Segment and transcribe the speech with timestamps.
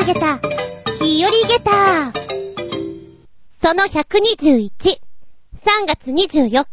[0.00, 0.38] 投げた、
[1.04, 2.10] 日和ゲタ
[3.50, 6.68] その121、3月24日。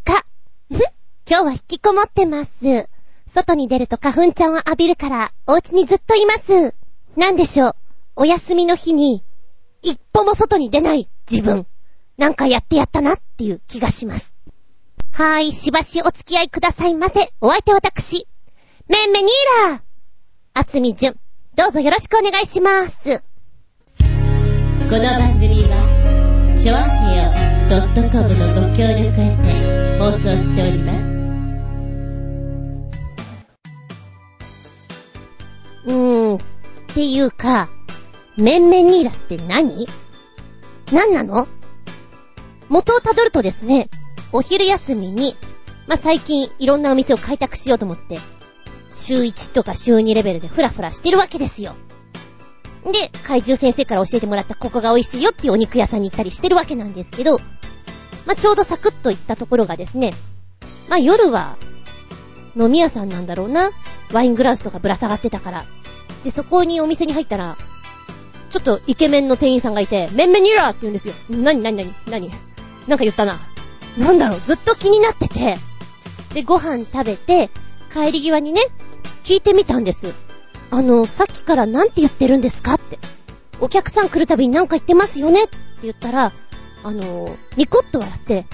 [0.69, 2.87] 今日は引きこもってます。
[3.27, 6.73] 外に出ると花粉ちゃんを浴びるから、お家にずっといます。
[7.17, 7.75] なんでしょう？
[8.15, 9.25] お休みの日に、
[9.81, 11.67] 一歩も外に出ない自分。
[12.17, 14.33] なんかやってやったなっていう気がします。
[15.11, 17.33] はーい、しばしお付き合いくださいませ。
[17.41, 18.25] お相手私。
[18.87, 19.81] めんめにーら
[20.53, 21.19] あつみじゅん。
[21.57, 22.99] どうぞよろしくお願いします。
[23.09, 23.23] こ
[24.91, 27.31] の番組は、ちょあへよ
[28.11, 31.09] .com のご協力へて放送しております。
[35.87, 36.39] うーん、っ
[36.93, 37.69] ていうか、
[38.37, 39.87] めんめんにーらって何？
[40.93, 41.47] 何なの？
[42.69, 43.89] 元をたどるとですね、
[44.31, 45.35] お昼休みに、
[45.87, 48.19] まあ、最近いろんなお店を開拓しようと思って、
[48.89, 51.75] 週1とか週2レベルでフラフラしてるわけですよ。
[52.85, 57.39] で、怪獣先生から教えてもらったここが美味しいよっていうお肉屋さんに行ったりしてるわけなんですけど、
[58.25, 60.13] まあ、ちょうどサクッと行ったところがですね、
[60.89, 61.57] まあ、夜は、
[62.55, 63.71] 飲み屋さんなんだろうな。
[64.13, 65.65] ワイングラスとかぶら下がってたから。
[66.23, 67.57] で、そこにお店に入ったら、
[68.49, 71.13] ちょっとイケメンの店員さんがいて、めんめんにーらって言うんですよ。
[71.29, 72.31] なになになになに
[72.87, 73.39] なんか言ったな。
[73.97, 75.57] なんだろう、ずっと気になってて。
[76.33, 77.49] で、ご飯食べて、
[77.97, 78.61] 帰り際にね、
[79.23, 80.13] 聞いてみたんです。
[80.69, 82.99] あの、さっきからなんて言ってるんですかって。
[83.59, 86.31] お客さん来るたびになんか言ってますよねって言ったら、
[86.83, 88.45] あの、ニコッと笑って、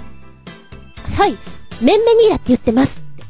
[1.18, 1.38] はい、
[1.82, 3.24] めんめにーらって言ってますって。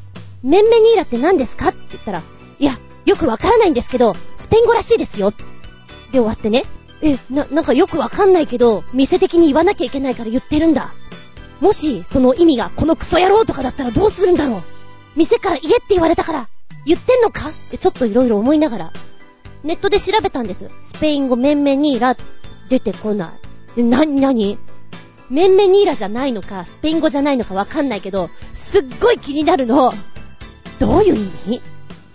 [0.43, 2.21] めんめにーらって何ですかって言ったら、
[2.59, 5.31] いや、よくわからないんですけど、スペイン語らしいですよ。
[5.31, 6.65] で終わってね。
[7.01, 10.93] え、な、なんかよくわかんないけど、店的に言わなきゃいけないから言ってるんだ。
[11.59, 14.82] もし、その意味がこのクソ野郎とかだったらどうするんだろう
[15.15, 16.49] 店から言えって言われたから、
[16.85, 17.49] 言ってんのか？
[17.49, 18.93] ってちょっといろいろ思いながら、
[19.63, 20.69] ネットで調べたんです。
[20.81, 22.17] スペイン語めんめにーら、
[22.69, 23.33] 出てこな
[23.75, 23.83] い。
[23.83, 24.57] なになに
[25.29, 29.93] めんめにーらじゃないのか、スペイン語じゃないのかわかんないけど、すっごい気になるの。
[30.79, 31.61] どういう意味？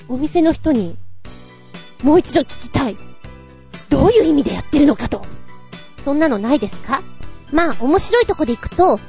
[0.08, 0.96] お店の人に、
[2.02, 2.96] もう一度聞きたい。
[3.88, 5.24] どういう意味でやってるのかと。
[5.96, 7.02] そんなのないですか？
[7.50, 9.00] まあ、面白いとこで行くと、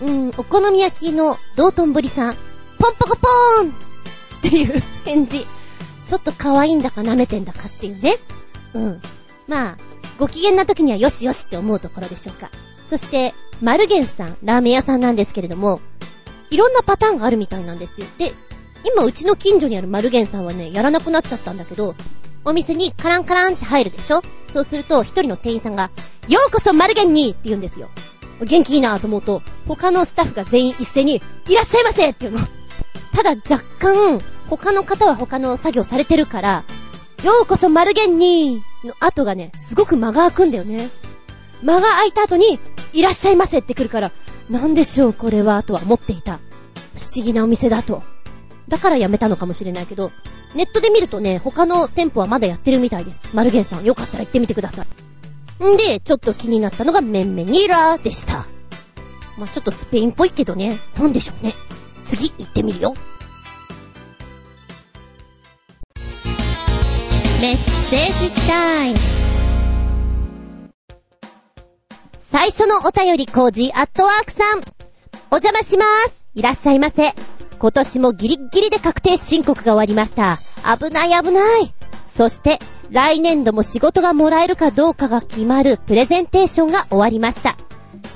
[0.00, 2.36] うん、お好み焼きの道頓堀さん、
[2.84, 3.72] ポンポコポーンっ
[4.42, 5.46] ていう返事。
[6.06, 8.18] ちょっと可愛いんだか舐めてんだかっていうね。
[8.74, 9.00] うん。
[9.48, 9.78] まあ、
[10.18, 12.50] ご機嫌な時にはよしよしって思うところでしょうか。
[12.84, 15.80] そして、マルゲンさん、ラーメン屋さんなんですけれども、
[16.50, 18.06] いろんなパターンがあるみたいなんですよ。
[18.18, 18.34] で、
[18.84, 21.94] 今うちの近所にあるマルゲンさんはね、やらなくなっちゃったんだけど、
[22.44, 24.20] お店にカランカランって入るでしょ？
[24.52, 25.90] そうすると、一人の店員さんが、
[26.28, 27.88] ようこそマルゲンにって言うんですよ。
[28.42, 32.40] 元気いいなと思うと、他のスタッフが全員一斉に、いらっしゃいませっていうの。
[33.12, 36.64] ただ若干、他の方は他の作業されてるから、
[37.22, 40.90] ようこそマルゲンにの後がね、すごく間が空くんだよね。
[41.62, 42.58] 間が空いた後に、
[42.92, 44.12] いらっしゃいませって来るから、
[44.50, 46.40] なんでしょうこれは、とは思っていた。
[46.96, 48.02] 不思議なお店だと。
[48.68, 50.12] だからやめたのかもしれないけど、
[50.54, 53.28] ネットで見るとね、他の店舗はまだやってるみたいです。
[53.32, 55.64] マルゲンさん、よかったら行ってみてください。
[55.64, 58.46] んで、ちょっと気になったのがメンメニーラーでした。
[59.38, 61.54] まあ、ちょっとスペインっぽいけどね、なんでしょうね。
[62.04, 62.94] 次、行ってみるよ。
[67.40, 68.96] メッセージタイム。
[72.18, 74.58] 最初のお便りコージーアットワークさん。
[75.30, 76.24] お邪魔します。
[76.34, 77.14] いらっしゃいませ。
[77.58, 80.38] 今年もギリッギリで確定申告が終わりました。
[80.78, 81.74] 危ない危ない。
[82.06, 82.58] そして、
[82.90, 87.56] 来年度も仕事がもらえるかどうかが決まるプレゼンテーションが終わりました。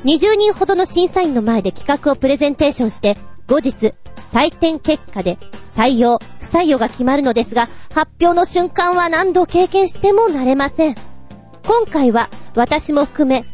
[0.05, 3.17] 20人ほどの審査員の前で企画をプレゼンテーションして、
[3.49, 3.95] 後日、
[4.33, 5.39] 採点結果で
[5.75, 10.95] 採用、不採用が決まるのですが、発表の瞬間は何度経験しても慣れません。
[11.65, 13.45] 今回は私も含め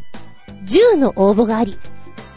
[0.66, 1.78] 10の応募があり、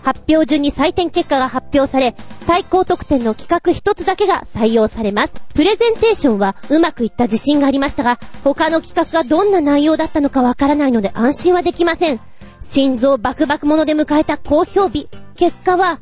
[0.03, 5.33] 発表順に採点結果が発表され、最高得点の企画一つだけが採用されます。
[5.53, 12.19] プレゼンテーションはうまくいった自信がありましたが、他の企画がどんな内容だったのかわからないので安心はできません。
[12.61, 15.09] 心臓バクバクもので迎えた公表日。
[15.35, 15.99] 結果は、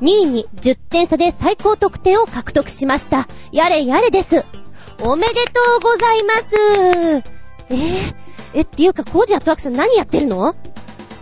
[0.00, 3.28] 2位に10点差で最高得点を獲得しました。
[3.52, 4.44] やれやれです。
[5.02, 6.56] おめでとうございます。
[7.70, 8.14] えー、
[8.54, 10.54] え、っていうか、コージアットワークさん何やってるの？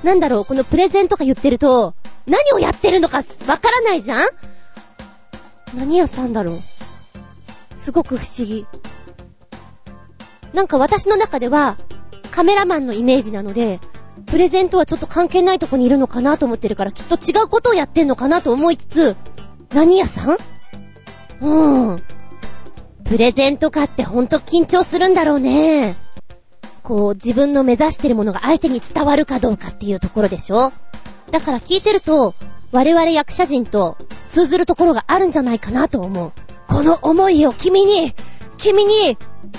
[0.02, 1.94] なんだろう、このプレゼンとか言ってると、
[2.26, 4.28] 何をやってるのかわからないじゃん？
[5.76, 6.58] 何屋さんだろう？
[7.74, 8.66] すごく不思議。
[10.52, 11.76] なんか私の中では、
[12.30, 13.80] カメラマンのイメージなので、
[14.26, 19.16] プレゼントはちょっと関係ないとこにいるのかなと思ってるから、きっと違うことをやってんのかなと思いつつ、
[19.72, 20.36] 何屋さん？
[21.40, 22.02] うん。
[23.04, 25.94] プレゼントかってほんと緊張するんだろうね。
[26.82, 30.72] こう、自分の目指してるものが相手に伝わるかどうかっていうところでしょ？
[31.30, 32.34] だから聞いてると、
[32.72, 33.96] 我々役者陣と
[34.28, 36.32] 通ずるところがあるんじゃないかなと思う。
[36.68, 38.12] この思いを君に、
[38.58, 39.16] 君に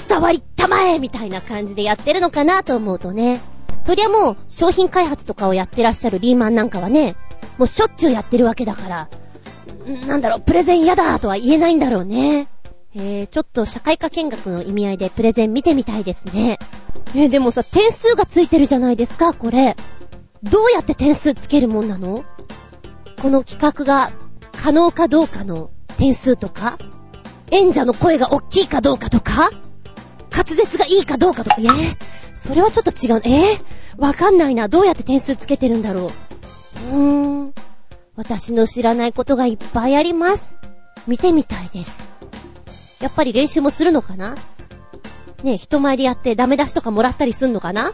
[0.07, 3.39] 伝わりたまえみたいな感じでやってるのかなと思うとね。
[3.87, 7.15] そりゃもう商品開発とかをやってらっしゃるリーマンなんかはね、
[7.57, 9.09] もうしょっちゅうやってるわけだから、
[10.07, 12.49] なんだろう、プレゼン嫌だとは言えないんだろうね。
[12.93, 16.59] えー、ちょっと社会科見学の意味合いでプレゼン見てみたいですね。
[17.15, 19.77] えー、でもさ、点数がついてるじゃないですか、これ。
[20.43, 22.25] どうやって点数つけるもんなの？
[23.21, 24.11] この企画が
[24.51, 26.77] 可能かどうかの点数とか？
[27.51, 29.49] 演者の声が大きいかどうかとか？
[30.29, 31.97] 滑舌がいいかどうかとか、えー、
[32.37, 33.21] それはちょっと違う。
[33.25, 33.61] えー、
[33.97, 34.67] わかんないな。
[34.67, 36.05] どうやって点数つけてるんだろう？
[36.05, 37.53] うーん。
[38.15, 40.55] 私の知らないことがいっぱいあります。
[41.07, 42.07] 見てみたいです。
[43.01, 44.35] やっぱり練習もするのかな？
[45.43, 47.93] ねえ、人前でやってダメ出しとかもらったりすんのかな？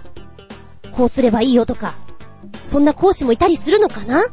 [0.91, 1.93] こうすればいいよとか。
[2.65, 4.23] そんな講師もいたりするのかな？
[4.23, 4.29] う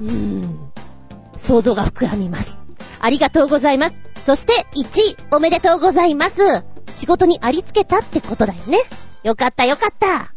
[0.00, 0.72] ーん。
[1.36, 2.56] 想像が膨らみます。
[3.00, 3.94] ありがとうございます。
[4.24, 6.64] そして1位おめでとうございます。
[6.92, 8.78] 仕事にありつけたってことだよね。
[9.26, 10.32] よかったよかった。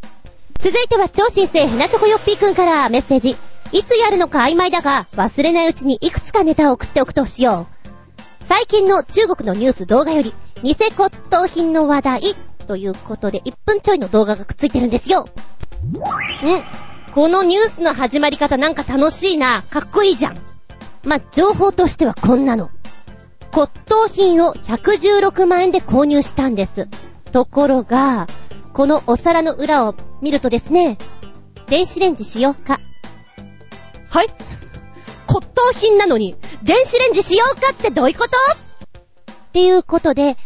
[0.58, 3.36] 続いては超新星ヘナチョコヨッピーくんからメッセージ。
[3.72, 8.46] いつやるのか曖昧だが、忘れないうちにいくつかネタを送っておくとしよう。
[8.46, 10.34] 最近の中国のニュース動画より、
[10.64, 12.22] 偽骨董品の話題
[12.66, 15.22] ということで1分ちょいの動画がくっついてるんですよ。
[15.22, 19.62] んこのニュースの始まり方なんか楽しいな。
[19.70, 20.38] かっこいいじゃん。
[21.04, 22.72] ま情報としてはこんなの。
[23.52, 26.88] 骨董品を116万円で購入したんです。
[27.32, 28.26] ところが、
[28.80, 30.98] このお皿の裏を見るとですね、
[31.68, 32.80] 電子レンジ使用か。
[34.10, 34.28] はい
[35.28, 38.38] 骨董品なのに、電子レンジ使用かってどういうこと？
[39.34, 40.38] っていうことで、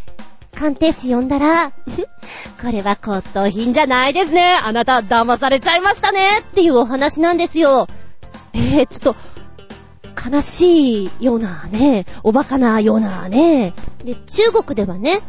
[0.52, 1.70] 鑑定士呼んだら、
[2.60, 4.58] これは骨董品じゃないですね。
[4.64, 7.86] あなた騙されちゃいましたねっていうお話なんですよ。
[8.52, 9.14] えー、ちょっ
[10.24, 13.74] と、悲しいようなね、おバカなようなね。
[14.04, 15.20] で、中国ではね、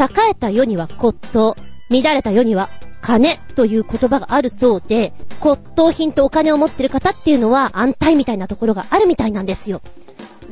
[0.00, 2.68] 栄えた世には骨董、乱れた世には
[3.00, 9.80] 金という言葉があるそうで、骨董品とお金を持ってる方っていうのは安泰みたいなところがあるみたいなんですよ。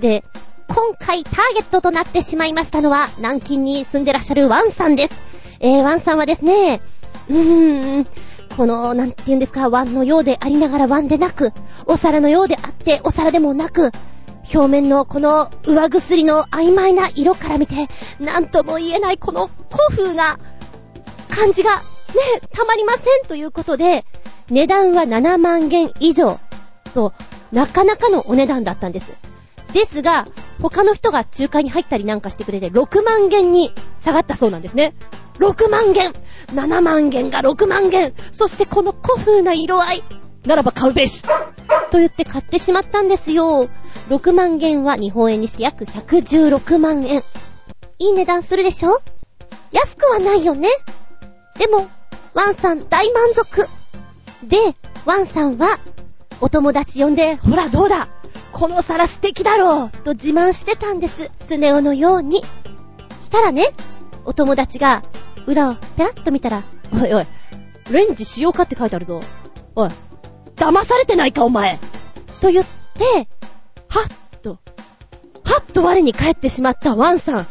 [0.01, 0.25] で、
[0.69, 5.21] 今回ターゲットとなってしまいましたのは、南京に住んでらっしゃるワンさんです。
[5.61, 6.81] えー、ワンさんはですね、
[7.29, 8.07] うーん、
[8.57, 11.53] この、なんて言うんですか、ワンのようでありながらワンでなく、
[11.87, 13.93] お皿のようであってお皿でもなく、
[14.55, 17.89] 表面のこの上薬の曖昧な色から見て、
[18.19, 20.39] なんとも言えないこの古風な
[21.39, 21.83] 感じが、ね、
[22.53, 24.05] たまりませんということで、
[24.51, 26.39] 値段は7万元以上
[26.95, 27.13] と、
[27.53, 29.17] なかなかのお値段だったんです。
[29.73, 30.27] ですが、
[30.61, 34.95] 他の人が仲介に入ったりなんかしてくれて、6万元に下がったそうなんですね。
[35.39, 36.13] 6万元
[36.55, 40.03] !7 万元が6万元そしてこの古風な色合い
[40.45, 41.23] ならば買うべし
[41.93, 43.69] と言って買ってしまったんですよ。
[44.09, 47.23] 6万元は日本円にして約116万円。
[48.01, 49.01] いい値段するでしょ？
[49.71, 50.69] 安くはないよね。
[51.59, 51.89] でも、
[52.35, 53.67] ワンさん大満足。
[54.45, 55.79] で、ワンさんは、
[56.41, 58.09] お友達呼んで、ほらどうだ？
[58.53, 61.31] この皿素敵だろうと自慢してたんです。
[61.37, 62.43] スネ夫のように。
[63.21, 63.73] したらね、
[64.25, 65.03] お友達が、
[65.47, 66.63] 裏をペラッと見たら、
[66.93, 67.27] おいおい、
[67.91, 69.21] レンジしようかって書いてあるぞ。
[69.75, 69.91] おい、
[70.57, 71.79] 騙されてないかお前
[72.41, 73.29] と言って、
[73.89, 74.05] は
[74.37, 74.59] っと、は
[75.61, 77.47] っと我に返ってしまったワンさん。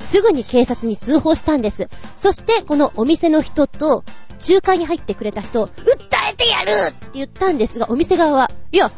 [0.00, 1.88] すぐに警察に通報したんです。
[2.16, 4.04] そして、このお店の人と、
[4.48, 5.70] 仲介に入ってくれた人、訴
[6.30, 8.90] えてやるって言ったんですが、お店側は、いや、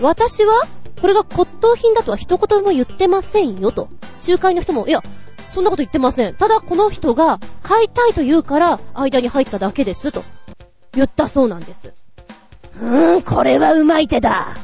[0.00, 0.62] 私は、
[1.00, 3.88] これが骨董品だとは一言も言ってませんよと。
[4.26, 5.02] 仲介の人も、いや、
[5.54, 6.34] そんなこと言ってません。
[6.34, 10.24] ただこの人が買いたいと言うから間に入っただけです、と
[10.92, 11.92] 言ったそうなんです。
[12.80, 14.56] うーん、これはうまい手だ。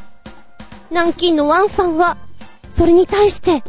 [0.91, 2.17] 南京のワンさんは、
[2.69, 3.63] それに対して、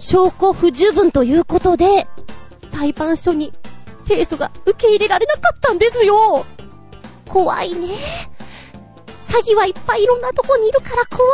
[0.00, 2.08] 証拠不十分ということで、
[2.72, 3.52] 裁判所に
[4.08, 6.46] 提訴が受け入れられなかったんですよ。
[7.28, 7.94] 怖いね。
[9.28, 11.28] 詐欺はいっぱいいろんなとこにいるから怖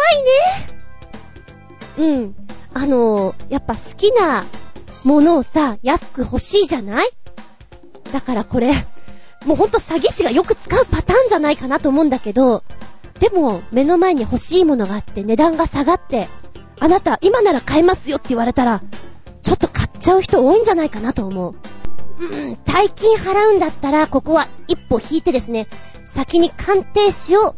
[1.97, 2.17] いね。
[2.17, 2.37] うん。
[2.75, 4.45] あのー、やっぱ好きな
[5.05, 7.11] ものをさ、安く欲しいじゃない？
[8.13, 8.73] だからこれ、
[9.47, 12.65] もうほんと詐欺師がよく使うパターンじゃないかなと思うんだけど、
[13.21, 16.29] でも、目の前に欲しいものがあって値段が下がって、
[16.79, 18.83] あなた今なら買えますよって言われたら、
[19.43, 21.55] ちょっと買っちゃう人多いんじゃないかなと思う。
[22.19, 25.69] うん、大金払うんだったら、ここは一歩引いてですね、
[26.07, 27.55] 先に鑑定士を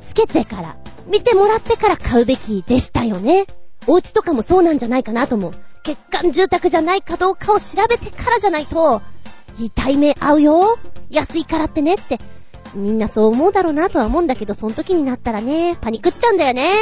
[0.00, 0.76] つけてから、
[1.06, 3.46] 見てもらってから買うべきでしたよね。
[3.86, 5.52] お家とかもそうなんじゃないかなと思う。
[5.84, 9.02] 欠陥住宅じゃないかどうかを調べてからじゃないと、
[9.58, 10.78] 痛い目合うよ。
[11.10, 12.18] 安いからってねって。
[12.74, 16.72] みんなそう思うだろうなとは思うんだけど、その時になったらね、パニクっちゃうんだよね。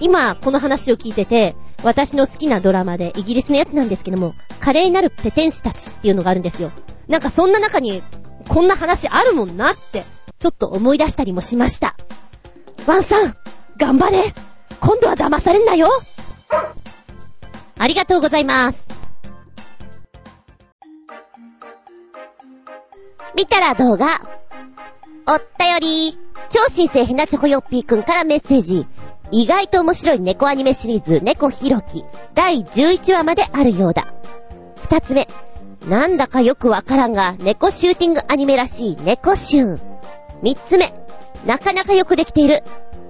[0.00, 6.72] 今、この話を聞いてて、私の好きなドラマで、イギリスのやつなんですけども、華麗なるペテン師たちっていうのがあるんですよ。
[7.08, 8.02] なんかそんな中に、
[8.48, 10.04] こんな話あるもんなって、
[10.38, 11.96] ちょっと思い出したりもしました。
[12.86, 13.34] ワンさん、
[13.76, 14.34] 頑張れ
[14.80, 15.88] 今度は騙されんなよ
[17.78, 18.84] ありがとうございます。
[23.34, 24.06] 見たら動画。
[25.28, 26.18] おったより、
[26.48, 28.86] 超新星ひなチョコヨッピーくんからメッセージ。
[29.30, 32.04] 意外と面白い猫アニメシリーズ、猫ひろき、
[32.34, 34.14] 第11話まであるようだ。
[34.82, 35.28] 二つ目、
[35.88, 39.80] なんだかよくわからんが、猫シューティングアニメらしい猫シュー。
[40.42, 40.94] 三つ目、
[41.44, 42.62] なかなかよくできている、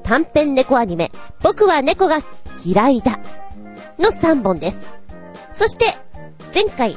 [0.03, 1.11] 短編猫アニメ、
[1.43, 2.19] 僕は猫が
[2.65, 3.19] 嫌いだ。
[3.99, 4.95] の3本です。
[5.53, 5.97] そして、
[6.55, 6.97] 前回、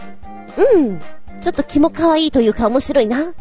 [0.76, 1.00] うん、
[1.42, 3.34] ちょっと気も可愛いというか面白いな。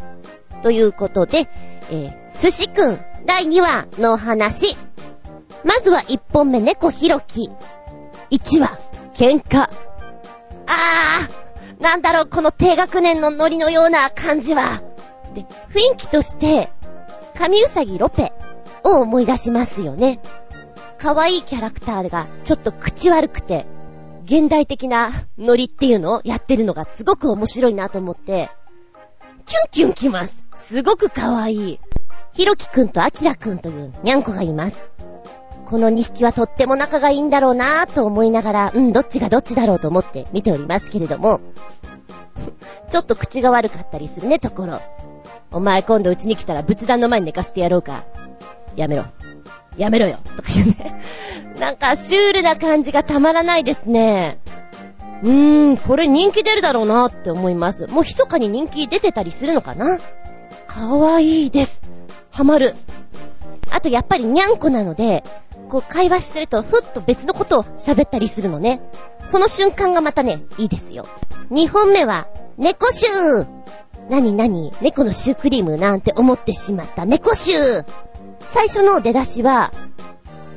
[0.61, 1.49] ということで、
[1.89, 4.75] えー、寿司くん第2話のお話。
[5.63, 7.49] まずは1本目猫ひろき。
[8.31, 8.77] 1話、
[9.13, 9.61] 喧嘩。
[9.61, 14.81] あー、なんだろう、この低学年のノリのような感じは。
[15.33, 16.71] で、雰囲気として、
[17.37, 18.33] 神うさぎロペ
[18.83, 20.21] を思い出しますよね。
[20.97, 23.65] 可愛いキャラクターがちょっと口悪くて、
[24.25, 28.51] 現代的なノリっていうのをやってるのがすごく面白いなと思って、
[29.45, 30.45] キュンキュンきます。
[30.53, 31.79] すごく可愛い。
[32.33, 34.87] ひろきくんとあきらくんというにゃんこがいます。
[35.69, 41.41] この2匹はとっても仲がいいんだろうなぁと思いながら、うん、どっちがどっちだろうと思って見ておりますけれども、
[42.89, 44.81] ちょっと口が悪かったりするね、ところ。
[45.51, 48.03] お前今度うちに来たら仏壇の前に寝かせてやろうか。
[48.75, 49.05] やめろ。
[49.77, 50.17] やめろよ。
[50.35, 51.01] とか言うね。
[51.59, 54.39] なんかシュールな感じがたまらないですね。
[55.23, 57.85] うーん、これ人気出るだろうなって思います。
[57.87, 59.99] もう密かに人気出てたりするのかな
[60.67, 61.83] かわいいです。
[62.31, 62.75] ハマる。
[63.71, 65.23] あとやっぱりにゃんこなので、
[65.69, 68.81] こう会話してるとふっと別のことを喋ったりするのね。
[69.25, 71.05] その瞬間がまたね、いいですよ。
[71.51, 73.47] 2本目は、猫シュー
[74.09, 74.73] 何何？
[74.81, 77.85] 猫のシュークリームなんて思ってしまった猫シュー
[78.39, 79.71] 最初の出だしは、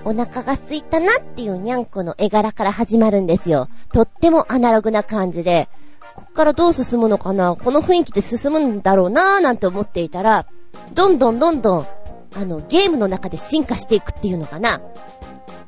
[0.04, 3.69] お腹が空いたなっていうにゃんこの絵柄から始まるんですよ。
[3.92, 5.69] とってもアナログな感じで、
[6.16, 7.54] こっからどう進むのかな？
[7.57, 10.47] この雰囲気で進むんだろうなーなんて思っていたら、
[10.95, 11.87] どんどんどんどん、
[12.35, 14.81] あの、ゲームの中で進化していくっていうのかな。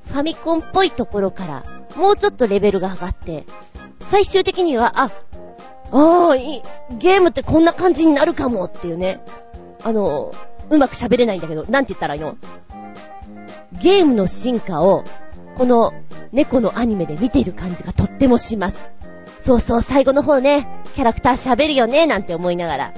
[0.06, 1.64] ファミコンっぽいところから、
[1.96, 3.44] もうちょっとレベルが上がって、
[4.00, 5.10] 最終的には、あ、
[5.92, 6.62] ああ、いい、
[6.98, 9.20] ゲームってこんな感じになるかもっていうね。
[9.82, 10.32] あの、
[10.70, 12.36] うまく喋れないんだけど、なんて言ったらいいの？
[13.82, 15.04] ゲームの進化を、
[15.56, 15.92] この
[16.32, 18.90] 猫のアニメで見ている感じがとってもします。
[19.40, 22.94] そうそう、最後の方ね、キャラクター喋るよね、なんて思いながら。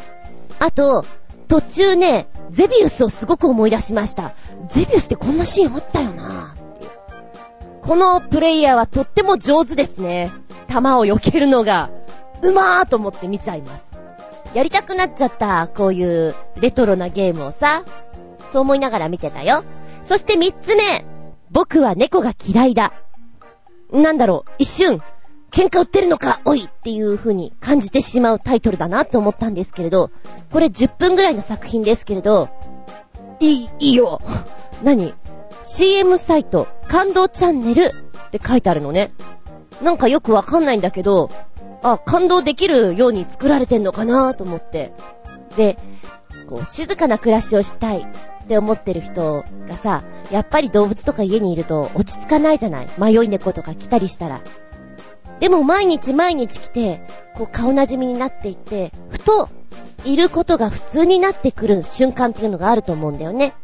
[0.59, 1.05] あと、
[1.49, 4.35] 途中ね、ゼビウスをすごく思い出しました。
[4.67, 6.55] ゼビウスってこんなシーンあったよな。
[7.83, 10.33] このプレイヤーはとっても上手ですね。
[10.67, 11.91] 弾を避けるのが、
[12.43, 13.85] うまーと思って見ちゃいます。
[14.55, 17.85] やりたくなっちゃった、こういうレトロなゲームをさ。
[18.53, 19.65] そう思いながら見てたよ。
[20.03, 21.05] そして三つ目。
[21.51, 22.93] 僕は猫が嫌いだ。
[23.93, 25.01] なんだろう、一瞬、
[25.51, 30.11] 喧嘩売ってるのか、おいっていう風に感じてしまうタイトルだなって思ったんですけれど、
[30.53, 32.49] これ10分ぐらいの作品ですけれど、
[33.41, 34.21] いい、いいよ。
[34.83, 35.15] 何
[35.65, 37.85] ?CM サイト、感動チャンネル
[38.27, 39.13] って書いてあるのね。
[39.83, 41.31] なんかよくわかんないんだけど、
[41.83, 44.93] あ、感動できるように作られてんのかなと思って。
[45.57, 45.79] で、
[46.49, 48.07] こう、静かな暮らしをしたい
[48.45, 52.89] って思ってる人がさ、やっぱり動物とか家にいると落ち着かないじゃない？
[52.99, 54.41] 迷い猫とか来たりしたら。
[55.41, 59.49] でも毎日毎日来て、こう顔馴染みになっていって、ふと、
[60.05, 63.55] いることが普通になってくる瞬間っていうのがあると思うんだよね。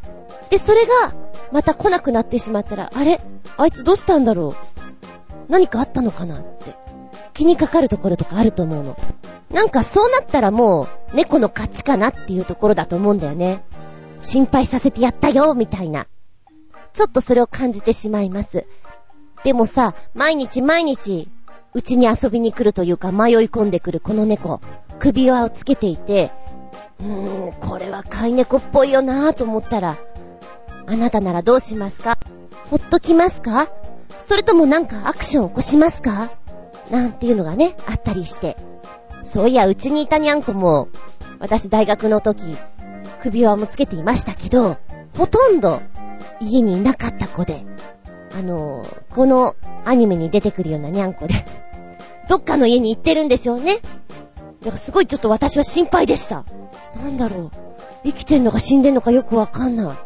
[0.50, 1.14] で、それが、
[1.52, 3.20] また来なくなってしまったら、あれ？
[3.56, 4.54] あいつどうしたんだろう？
[5.48, 6.74] 何かあったのかなって。
[7.32, 8.96] 気にかかるところとかあると思うの。
[9.50, 13.62] なんかそうなったらもう、猫の勝ちかなっていうところだと思うんだよね。
[14.18, 16.06] 心配させてやったよ、みたいな。
[16.92, 18.66] ちょっとそれを感じてしまいます。
[19.44, 21.28] でもさ、毎日毎日、
[21.74, 24.60] うちに遊びに来るというか迷い込んでくるこの猫、
[24.98, 26.30] 首輪をつけていて、
[27.00, 29.96] うーん、これは飼い猫っぽいよなぁと思ったら、
[30.86, 32.18] あなたならどうしますか？
[32.68, 33.68] ほっときますか？
[34.20, 36.30] それともなんかアクション起こしますか？
[36.90, 38.56] なんていうのがね、あったりして。
[39.22, 40.88] そういや、うちにいたにゃんこも、
[41.38, 42.56] 私大学の時、
[43.22, 44.76] 首輪もつけていましたけど、
[45.16, 45.80] ほとんど
[46.40, 47.64] 家にいなかった子で、
[48.34, 51.34] あのこのアニメに出てくるようなにゃんこで、
[52.28, 53.78] どっかの家に行ってるんでしょうね。
[54.60, 56.44] だからすごいちょっと私は心配でした。
[57.02, 57.50] なんだろう。
[58.04, 59.96] 生きてんのか死んでんのかよくわかんない。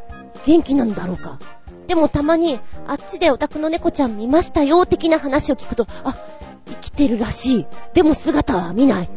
[0.46, 1.38] 元気なんだろうか。
[1.86, 6.16] でもたまに、あっちでお宅の猫ちゃん見ましたよ、的な話を聞くと、あ、
[6.66, 7.66] 生きてるらしい。
[7.94, 9.08] でも姿は見ない。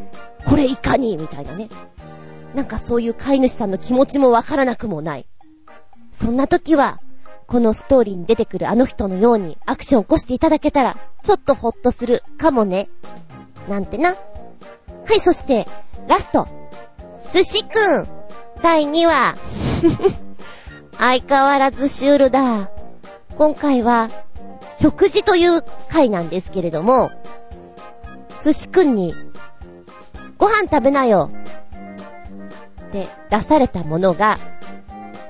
[0.45, 1.17] これいかに？
[1.17, 1.69] みたいなね。
[2.53, 5.25] なんかそういう飼い主さんの気持ちもわからなくもない。
[6.11, 6.99] そんな時は、
[7.49, 12.89] このストーリーに出てくるあの人のようにアクションを起こしていただけたら、ちょっとほっとするかもね。
[13.67, 14.11] なんてな。
[14.11, 14.15] は
[15.15, 15.67] い、そして、
[16.07, 16.47] ラスト。
[17.17, 18.07] 寿司くん。
[18.61, 19.35] 第2話。
[20.99, 22.69] 相変わらずシュールだ。
[23.35, 24.09] 今回は、
[24.77, 27.09] 食事という回なんですけれども、
[28.43, 29.15] 寿司くんに、
[30.37, 31.31] ご飯食べなよ。
[32.89, 34.37] って出されたものが、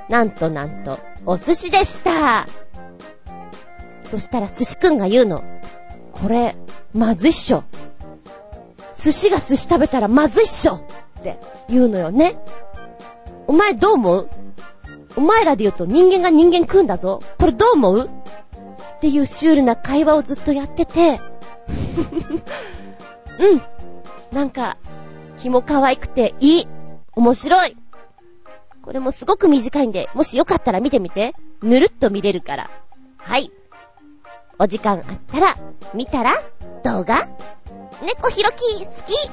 [0.09, 2.47] なんとなんと、お寿司でした。
[4.03, 5.43] そしたら寿司くんが言うの。
[6.11, 6.55] これ、
[6.93, 7.63] まずいっしょ。
[8.91, 10.81] 寿司が寿司食べたらまずいっしょっ
[11.23, 11.39] て
[11.69, 12.37] 言うのよね。
[13.47, 14.29] お前どう思う？
[15.15, 17.21] お前らで言うと人間が人間食うんだぞ。
[17.39, 18.09] これどう思う？
[18.09, 21.21] っていうシュールな会話をずっとやってて、
[23.39, 23.61] うん。
[24.31, 24.77] なんか、
[25.37, 26.67] 気も可愛くていい。
[27.15, 27.77] 面白い。
[28.81, 31.35] これもすごく短いんで、もしよかったら見てみて。
[31.61, 32.69] ぬるっと見れるから。
[33.17, 33.51] はい。
[34.57, 35.57] お時間あったら、
[35.93, 36.33] 見たら、
[36.83, 37.27] 動画
[38.01, 39.31] 猫ひろき、好き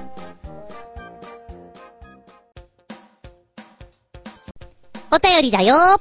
[5.12, 6.00] お便りだよ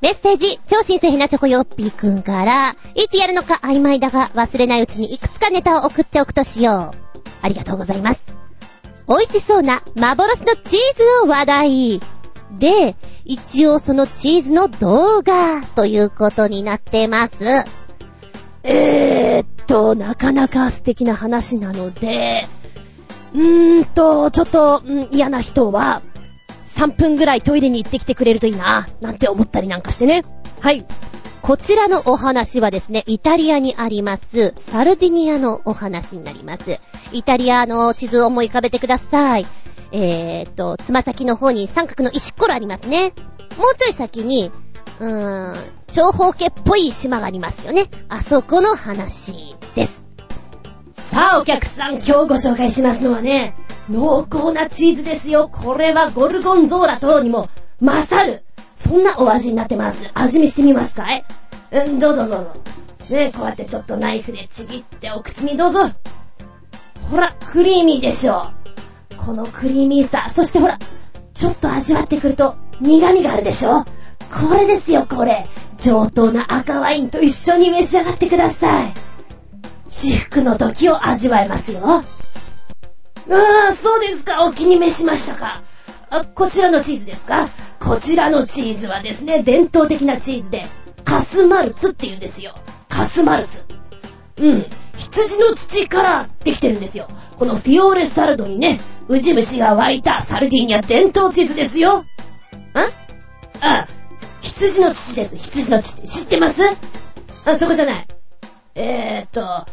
[0.00, 6.96] メッセージ、超新星ひなチョコヨッピーくんから、いつやるのか曖昧だが忘れないうちにいくつかネタを送っておくとしよう。
[7.40, 8.22] ありがとうございます。
[9.08, 12.13] 美味しそうな幻のチーズの話題。
[12.58, 17.34] で、一応そのチーズの動画ということになってます。
[18.62, 22.46] えーっと、なかなか素敵な話なので、
[23.34, 26.02] うーんと、ちょっと、うん嫌な人は、
[26.76, 30.24] 3分ぐらいトイレに行ってきてくれるといいな、なんて思ったりなんかしてね。
[30.60, 30.86] はい。
[31.42, 36.80] こちらのお話はですね、イタリアにあります、サルディニアのお話になります。
[37.12, 39.46] イタリアの地図を思い浮かべてください。
[39.96, 43.12] えーと、つま先の方に三角の石ころありますね。
[43.56, 44.50] もうちょい先に、
[44.98, 47.84] うーん、長方形っぽい島がありますよね。
[48.08, 50.04] あそこの話です。
[50.96, 53.54] さあ、お客さん、今日ご紹介しますのはね、
[53.88, 55.48] 濃厚なチーズですよ。
[55.48, 57.48] これはゴルゴンゾーラ等にも
[57.80, 58.42] 勝る。
[58.74, 60.10] そんなお味になってます。
[60.14, 61.24] 味見してみますかい
[61.70, 62.56] うん、どうぞどうぞ。
[63.10, 65.92] ねこうやってちょっとナイフでちぎってお口にどうぞ。
[67.12, 68.50] ほら、クリーミーでしょ。
[69.24, 70.78] このクリーミーさ、そしてほら、
[71.32, 73.84] ちょっと味わってくると苦味があるでしょ？
[74.48, 75.46] これですよ、これ。
[75.78, 78.94] 上等な赤ワインと一緒に召し上がってください。
[79.88, 81.80] 至福の時を味わえますよ。
[81.86, 82.04] あ
[83.70, 84.44] あ、そうですか。
[84.44, 85.62] お気に召しましたか？
[86.10, 87.48] あ、こちらのチーズですか？
[87.80, 90.64] こちらのチーズはですね、伝統的なチーズで、
[91.04, 92.54] カスマルツって言うんですよ。
[92.88, 93.64] カスマルツ。
[94.38, 94.66] うん。
[94.96, 97.08] 羊の乳からできてるんですよ。
[97.36, 102.00] このフィオーレサルドにね、ウジ虫が湧いたサルディーニャ伝統チーズですよ。
[102.00, 102.06] ん
[103.60, 103.86] あ、
[104.40, 105.36] 羊の乳です。
[105.36, 106.02] 羊の乳。
[106.02, 106.62] 知ってます？
[107.44, 108.06] あ、そこじゃない。
[108.74, 109.66] えーっと、あ、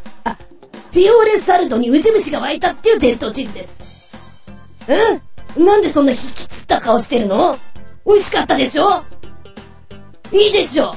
[0.92, 4.12] フィオーレサルドにウジ虫が湧いたっていう伝統チーズです。
[5.58, 5.66] うん？
[5.66, 7.56] なんでそんな引きつった顔してるの？
[8.06, 9.04] 美味しかったでしょ？
[10.34, 10.94] いいでしょ？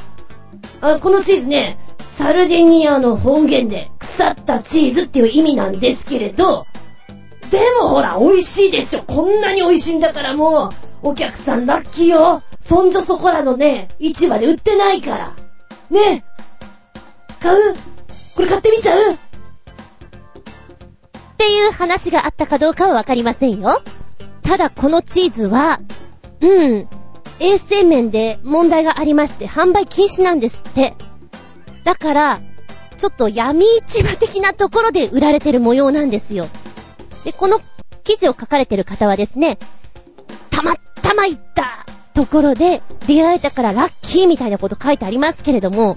[0.80, 6.66] あ、このチーズね、サルディニアの方言で腐ったチーズっていう意味なんですけれど、
[7.54, 10.70] でもほら、美味しいでしょこんなに美味しいんだからも
[11.02, 15.36] う、お客さんラッキーよそんじょそこらのね、市場で売ってないから。
[15.88, 16.24] ね
[17.38, 17.74] 買う？
[18.34, 19.12] これ買ってみちゃう？
[19.12, 19.16] っ
[21.36, 23.80] ていう話があったかどうかはわかりませんよ。
[24.42, 25.78] ただこのチーズは、
[26.40, 26.88] うん、
[27.38, 30.94] 衛生面で問題がありまして販売禁止なんですって。
[31.84, 32.40] だから、
[32.98, 36.48] ちょっと闇市場的なところで売られてる模様なんですよ。
[37.24, 37.60] で、この
[38.04, 39.58] 記事を書かれてる方はですね、
[40.50, 45.96] たまたま行ったところで出会えたからラッキーみたいなこと書いてありますけれども、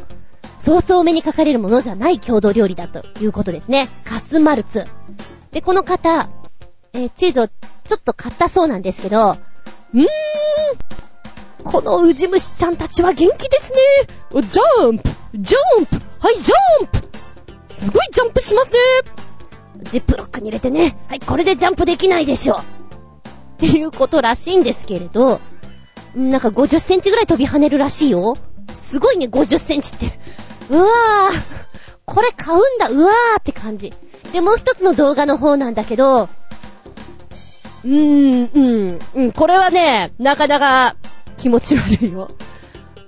[0.57, 3.87] そうそう目に書かれるものじゃない郷土料理だということですね。
[4.05, 4.85] カスマルツ。
[5.51, 6.29] で、この方、
[6.93, 9.37] えーチーズをちょっと買ったそうなんですけど、
[9.93, 10.07] うーん、
[11.63, 13.79] このウジ虫ちゃんたちは元気ですね。
[14.41, 17.07] ジャンプジャンプはい、ジャンプ
[17.67, 18.77] すごいジャンプしますね。
[19.83, 20.97] ジップロックに入れてね。
[21.07, 22.57] はい、これでジャンプできないでしょ。
[22.57, 22.61] っ
[23.57, 25.39] ていうことらしいんですけれど、
[26.15, 28.35] なんか50センチぐらい飛び跳ねるらしいよ。
[28.73, 30.19] すごいね、50センチって。
[30.69, 30.91] うわぁ、
[32.05, 33.93] これ買うんだ、うわーって感じ。
[34.31, 40.95] で、もう一つの動画の方なんだけど、うーん、うん、うん、これはね、なかなか
[41.37, 42.31] 気持ち悪いよ。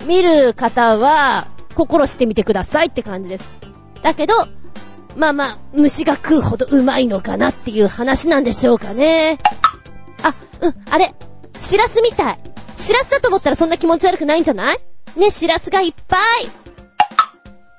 [0.06, 3.50] 見る方は、心してみてくださいって感じです。
[4.02, 4.48] だけど、
[5.15, 9.38] まあまあ、虫が食うほどうまいのかなっていう話なんでしょうかね。
[10.24, 11.13] あ、うん、あれ、
[11.58, 12.39] シラスみたい。
[12.76, 14.80] シラスだと思ったらそんな気持ち悪くないんじゃない？
[15.17, 16.19] ね、シラスがいっぱい。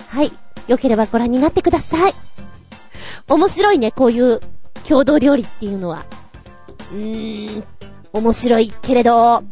[0.09, 0.33] はい。
[0.69, 2.15] よければご覧になってください。
[3.29, 4.41] 面白いね、こういう
[4.85, 6.05] 郷土料理っていうのは。
[6.93, 7.65] うーん、
[8.13, 9.43] 面白いけれど、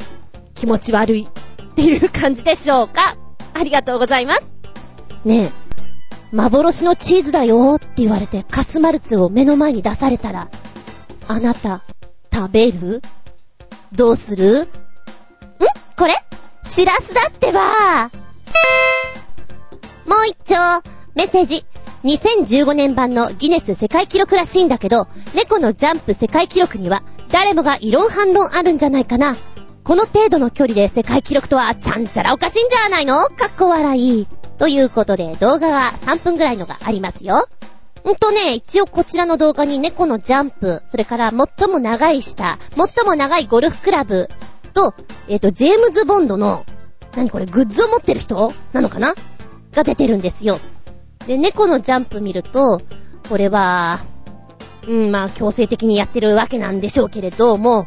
[0.53, 3.15] 気持ち悪いっていう感じでしょうか。
[3.53, 4.43] ありがとうございます。
[5.25, 5.51] ねえ、
[6.31, 10.49] 幻のチーズだよって言われてカスマルツを目の前に出されたら、
[11.27, 11.81] あなた、
[12.31, 13.01] 食べる
[13.93, 14.67] どうするん？
[15.97, 16.15] これ
[16.63, 18.09] シラスだってば
[20.05, 20.55] もう一丁、
[21.15, 21.65] メッセージ。
[22.03, 29.35] 2015年版のギネス世界記録らしいんだけど、猫のジャンプ世界記録には誰もが異論反論あるんじゃないかな。
[29.83, 34.27] この程度の距離で世界記録とはちゃんちゃらおかしいんじゃないのかっこ笑い。
[34.59, 37.47] ということで動画は3分ぐらいのがありますよ。
[38.07, 44.27] んとね、一応こちらの動画に猫のジャンプ、それから最も長い下、最も長いゴルフクラブ
[44.73, 44.93] と、
[45.27, 46.65] えっ、と、ジェームズ・ボンドの、
[47.15, 49.15] 何これ、グッズを持ってる人なのかな？
[49.71, 50.59] が出てるんですよ。
[51.25, 52.81] で、猫のジャンプ見ると、
[53.29, 53.99] これは、
[54.87, 57.85] うん、まあ、強制的にやってるわけなんでしょうけれども、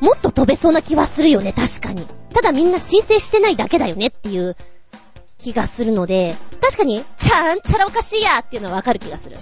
[0.00, 2.06] もっと飛べそうな気はするよね、確かに。
[2.34, 4.56] ただみんな申請してないだけだよねっていう
[5.46, 9.36] 気がするので、確かに、ちゃんちゃらおかしいやっていうのはわかる気がする。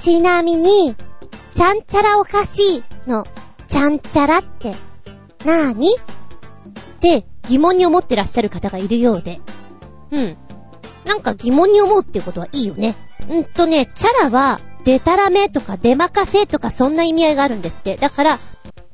[0.00, 0.96] ちなみに、
[1.52, 3.24] ちゃんちゃらおかしいの、
[3.68, 4.74] ちゃんちゃらって、
[5.44, 5.94] なーに？
[5.94, 9.40] って疑問に思ってらっしゃる方がいるようで。
[10.10, 10.36] うん。
[11.04, 12.96] なんか疑問に思うっていうことはいいよね。
[13.28, 17.96] うんとね、チャラは、デタラメとかデマカセとかそんな意味合いがあるんですって。
[17.96, 18.38] だから、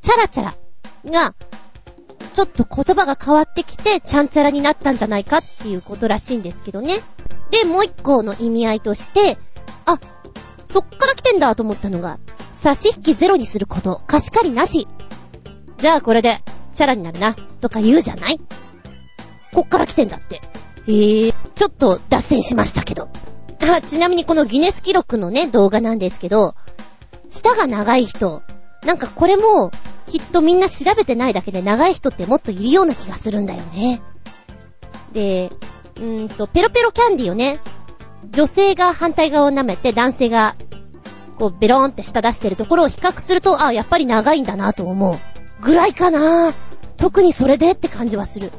[0.02, 0.54] チャラチャラ
[1.06, 1.34] が、
[2.32, 7.00] ちょっと言葉が変わってきて、ちゃんちゃらになったんじゃないかっていうことらしいんですけどね。
[7.50, 9.38] で、もう一個の意味合いとして、
[9.86, 9.98] あ、
[10.64, 12.18] そっから来てんだと思ったのが、
[12.54, 14.88] 差し引きゼロにすること、貸し借りなし。
[15.78, 16.42] じゃあこれで、
[16.72, 18.40] チャラになるな、とか言うじゃない
[19.52, 20.40] こっから来てんだって。
[20.86, 23.08] へえ、ちょっと脱線しましたけど。
[23.60, 26.54] あ、ちなみにこのギネス記録のね、動画なんですけど、
[27.28, 28.42] 舌が長い人、
[28.84, 29.70] なんかこれも、
[30.06, 34.02] きっとみんな調べてないだけで長い人ってもっといるような気がするんだよね。
[35.12, 35.50] で、
[35.96, 37.60] うーんと、ペロペロキャンディーをね、
[38.30, 40.56] 女性が反対側を舐めて男性が、
[41.38, 45.16] こう、ベローンって舌出してるところを比較すると、あ、やっぱり長いんだなと思う。
[45.60, 46.52] ぐらいかな
[46.96, 48.50] 特にそれでって感じはする。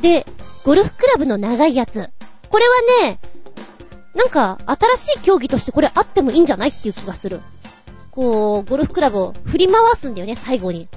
[0.00, 0.26] で、
[0.64, 2.10] ゴルフクラブの長いやつ。
[2.50, 2.64] これ
[3.00, 3.20] はね、
[4.14, 7.40] なんか、新しい競技としてこれあってもいいんじゃないっていう気がする。
[8.16, 10.88] こう、ゴルフクラブを振り回すんだよね、最後に。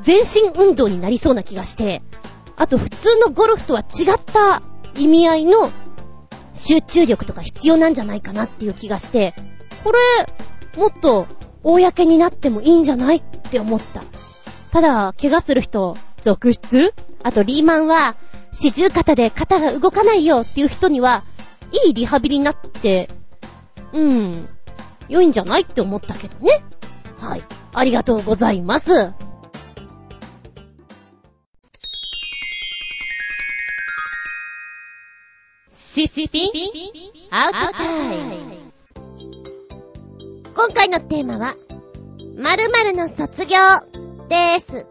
[0.00, 2.02] 全身運動になりそうな気がして。
[2.56, 4.62] あと、普通のゴルフとは違った
[4.98, 5.70] 意味合いの
[6.54, 9.34] 集中力とか必要なんじゃないかなっていう気がして、
[9.84, 9.98] これ、
[10.78, 11.26] もっと、
[11.62, 14.02] 公になってもいいんじゃないって思った。
[14.70, 16.94] ただ、怪我する人、続出？
[17.22, 18.16] あと、リーマンは、
[18.52, 21.24] 四十肩で肩が動かないよっていう人には、
[21.84, 23.10] いいリハビリになって、
[23.92, 24.48] うん、
[25.08, 26.64] 良いんじゃないって思ったけどね。
[27.18, 27.42] はい。
[27.74, 29.12] ありがとうございます。
[35.70, 36.50] シスピン
[37.30, 38.54] アウトタイム
[40.56, 41.54] 今回のテーマは、
[42.36, 43.58] 〇〇の卒業
[44.28, 44.86] です。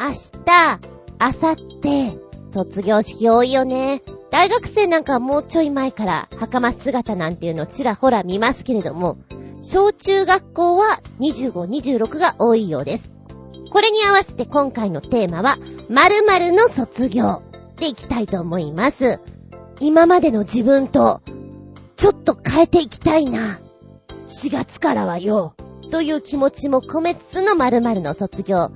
[0.00, 0.80] 明日、
[1.20, 2.18] 明後日、
[2.52, 4.02] 卒業式多いよね。
[4.30, 9.18] 大学生なんかはもうちょい前から袴姿なんていうのちらほら見ますけれども、
[9.64, 11.52] 小中学校は25、
[11.96, 13.10] 26が多いようです。
[13.70, 15.56] これに合わせて今回のテーマは、
[15.88, 17.42] 〇〇の卒業
[17.76, 19.20] でいきたいと思います。
[19.80, 21.22] 今までの自分と、
[21.96, 23.58] ちょっと変えていきたいな。
[24.28, 25.54] 4月からはよ。
[25.90, 28.70] という気持ちも込めつつの〇〇の卒業。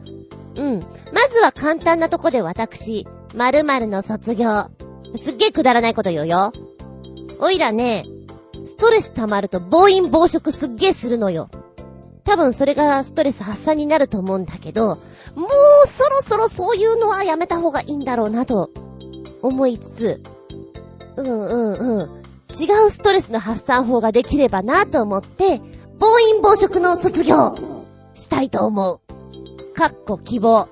[0.57, 0.81] うん。
[1.12, 4.70] まずは簡単なとこで私、〇〇の卒業。
[5.16, 6.51] すっげえくだらないこと言うよ。
[7.40, 8.07] おいらね、
[8.64, 11.48] ストレス溜まると暴飲暴食すっげえするのよ。
[12.24, 14.98] 多分それがストレス発散になると思うんだけど、
[15.34, 18.70] もうそろそろそういうのはやめた方がいいんだろうなと
[19.40, 20.22] 思いつつ、
[21.16, 22.22] うんうんうん。
[22.50, 25.60] 違うストレスの発散法ができればなと思って、
[25.98, 27.56] 暴飲暴食の卒業
[28.14, 29.74] したいと思う。
[29.74, 30.68] かっこ希望。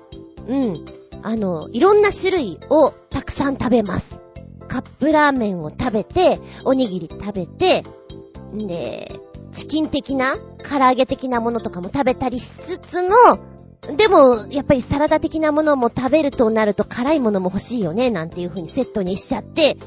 [0.47, 0.85] うん。
[1.23, 4.19] あの、いろんな種類をたくさん食べます。
[4.77, 7.83] カップラーメンを食べて、おにぎり食べて、
[8.53, 9.19] で、
[9.51, 13.09] チキン的な、唐揚げ的なものとかも食べたりしつつの、
[13.97, 19.79] でも、やっぱりサラダ的なものも食べるとなると辛いものも欲しいよね、なんていう風にセットにしちゃって、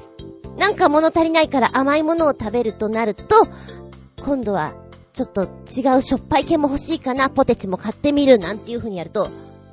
[0.59, 3.46] なんか物足りないから甘いものを食べるとなると、
[4.24, 4.72] 今度は
[5.12, 9.29] ちょっと違うしょっぱい系も欲しいかな、ポテチも買ってみる、なんていう風にやると、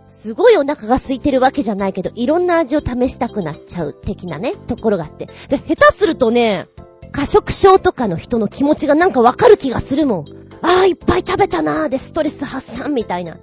[0.08, 5.28] すごいお腹が空いてるわけじゃないけど、いろんな味を試したくなっちゃう的なね、ところがあって。
[5.50, 6.67] で、下手するとね、
[7.12, 10.26] 過食症とかの人の気持ちがなんかわかる気がするもん。
[10.62, 13.38] ああ、いっぱい食べたなーでストレス発散みたいな。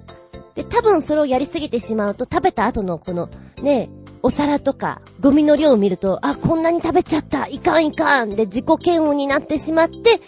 [0.55, 3.29] で、多分それをやりすぎてしまうと、食べた後のこの、
[3.61, 3.89] ね、
[4.23, 10.21] お皿とか、ゴミの量を見ると、あ、こんなに食べちゃった、いかんいかん、で、自己嫌悪になってしまって、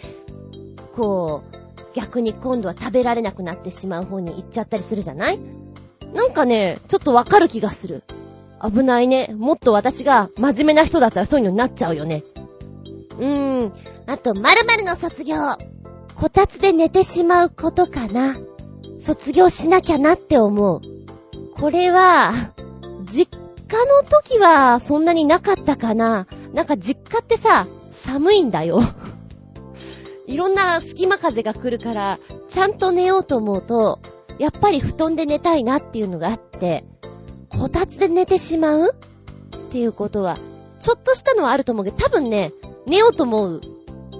[0.94, 1.56] こう、
[1.94, 5.40] 逆に今度は食べられなくなってしまう方に行っちゃったりするじゃない？
[6.14, 8.02] なんかね、ちょっとわかる気がする。
[8.62, 9.34] 危ないね。
[9.36, 12.24] もっと私が真面目な人だったらそういうのになっちゃうよね。
[13.18, 13.72] うーん。
[14.06, 15.36] あと、〇〇の卒業。
[16.14, 18.36] こたつで寝てしまうことかな。
[18.98, 20.80] 卒業しなきゃなって思う。
[21.54, 22.32] これは、
[23.04, 23.36] 実
[23.68, 26.26] 家の時はそんなになかったかな。
[26.52, 28.80] なんか実家ってさ、寒いんだよ。
[30.26, 32.18] いろんな隙間風が来るから、
[32.48, 34.00] ちゃんと寝ようと思うと、
[34.38, 36.84] やっぱり布団で寝たいなっていうのがあって、
[37.48, 38.94] こたつで寝てしまう？
[38.94, 40.38] っていうことは、
[40.80, 42.52] ちょっとしたのはあると思うけど、多分ね、
[42.86, 43.60] 寝ようと思う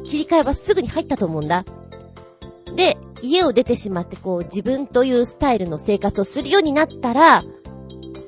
[0.05, 1.65] 切り替えはすぐに入ったと思うんだ。
[2.75, 7.45] で、家を出てしまってこう自分というスタイルの生活をするようになったら、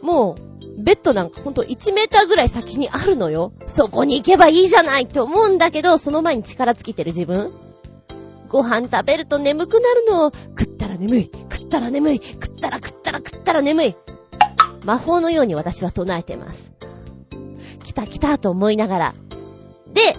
[0.03, 3.53] もう、ベッドなんかほんと1メーターぐらい先にあるのよ。
[3.67, 7.53] そこに行けばいいじゃないって思うんだけど、その前に力尽きてる自分。
[8.51, 10.33] ご飯食べると眠くなるの。
[10.59, 11.31] 食ったら眠い。
[11.51, 12.21] 食ったら眠い。
[12.21, 13.97] 食ったら食ったら食ったら眠い。
[14.85, 16.73] 魔法のように私は唱えてます。
[17.85, 19.15] 来た来たと思いながら。
[19.93, 20.17] で、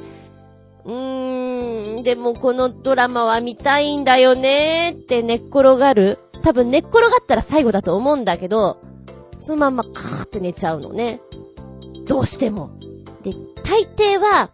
[0.86, 6.18] うーん、でもこのドラマは見たいんだよねーって寝っ転がる。
[6.42, 8.82] 多分寝っ転がったら最後だと思うんだけど、
[9.38, 11.20] そのまんまカーって寝ちゃうのね。
[12.06, 12.72] どうしても。
[13.24, 14.52] で、大抵は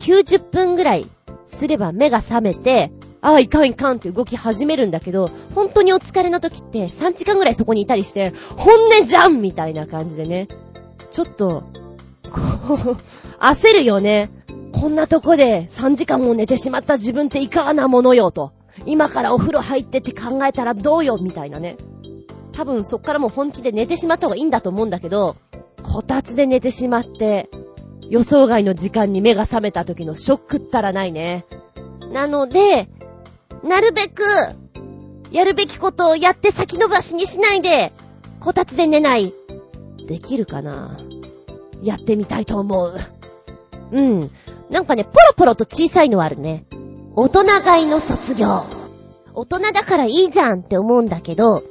[0.00, 1.06] 90分ぐらい
[1.44, 10.48] すれば目が覚めて、ああ、いかんいかんって動き始めるんだけど、本当にお疲れの時って3時間ぐらいそこにいたりして、本音じゃんみたいな感じでね。
[11.10, 11.64] ちょっと、
[12.30, 12.40] こ
[12.92, 12.96] う、
[13.40, 14.30] 焦るよね。
[14.72, 18.52] こんなとこで3時間も寝てしまった自分っていかがなものよと。
[18.86, 21.76] 今からお風呂入ってって考えたらどうよみたいなね。
[22.52, 25.36] 多分そっからもう本気で寝てしまった方がいいんだと思うんだけど、
[25.82, 27.48] こたつで寝てしまって、
[28.10, 31.44] 予想外の時間に目が覚めた時のショックったらないね。
[32.12, 32.88] なので、
[33.62, 34.22] なるべく、
[35.30, 37.92] やるべきことをやって先延ばしにしないで、
[38.40, 39.34] こたつで寝ない。
[40.06, 40.98] できるかな？
[41.82, 42.94] やってみたいと思う。
[43.92, 44.30] うん。
[44.70, 46.64] なんかね、ポロポロと小さいのはあるね。
[47.14, 48.64] 大人買いの卒業。
[49.34, 51.62] 大人だからいいじゃんって思うんだけど、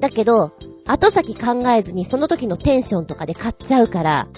[0.00, 0.52] だけど、
[0.86, 4.28] 後先考えずにその時のテンションとかで買っちゃうから、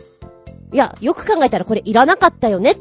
[0.73, 2.73] いや、よく考えたらこれいらなかったよね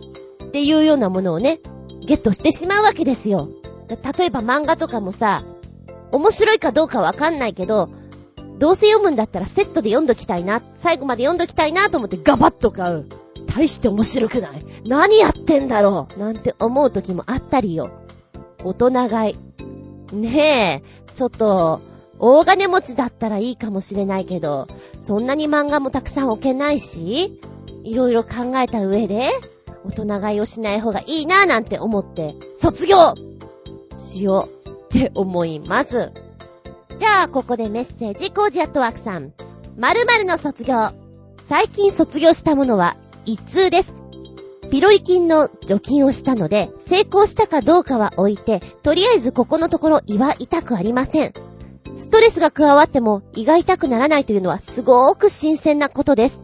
[0.46, 1.60] っていうようなものをね、
[2.06, 3.50] ゲットしてしまうわけですよ。
[3.96, 5.44] 例えば漫画とかもさ、
[6.12, 7.90] 面白いかどうかわかんないけど、
[8.60, 13.06] どうせ読むんだったらセットで読んどきたいな、最後まで読んどきたいなと思ってガバッと買う。
[13.56, 14.66] 大して面白くない。
[14.86, 17.90] 何やってんだろうなんて思う時もあったりよ。
[18.64, 19.32] 大人買
[20.12, 20.16] い。
[20.16, 21.82] ねえ、ちょっと、
[22.20, 24.68] 大金持ちだったらいいかもしれないけど、
[25.00, 27.40] そんなに漫画もたくさん置けないし、
[27.84, 29.30] いろいろ考えた上で、
[29.86, 33.14] 大人買いをしない方がいいなぁなんて思って、卒業
[34.00, 36.12] しようって思います。
[36.98, 39.34] じゃあ、ここでメッセージ、コージアットワークさん。
[39.78, 40.92] 〇〇の卒業。
[41.48, 43.94] 最近卒業したものは、一通です。
[44.70, 51.34] ピロリ菌の除菌をしたので、成功したかどうかは置いて、とりあえずここのところ胃は痛くありません。
[51.96, 56.40] ストレスが加わっても胃が痛くならないというのはすごーく新鮮なことです。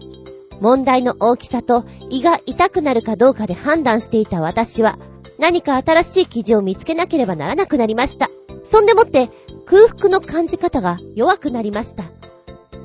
[0.60, 4.98] 問題の大きさと胃が痛くなるかどうかで判断していた私は、
[5.40, 8.30] 何か新しい記事を見つけなければならなくなりました。
[8.64, 9.30] そんでもって
[9.66, 12.06] 空腹の感じ方が弱くなりました。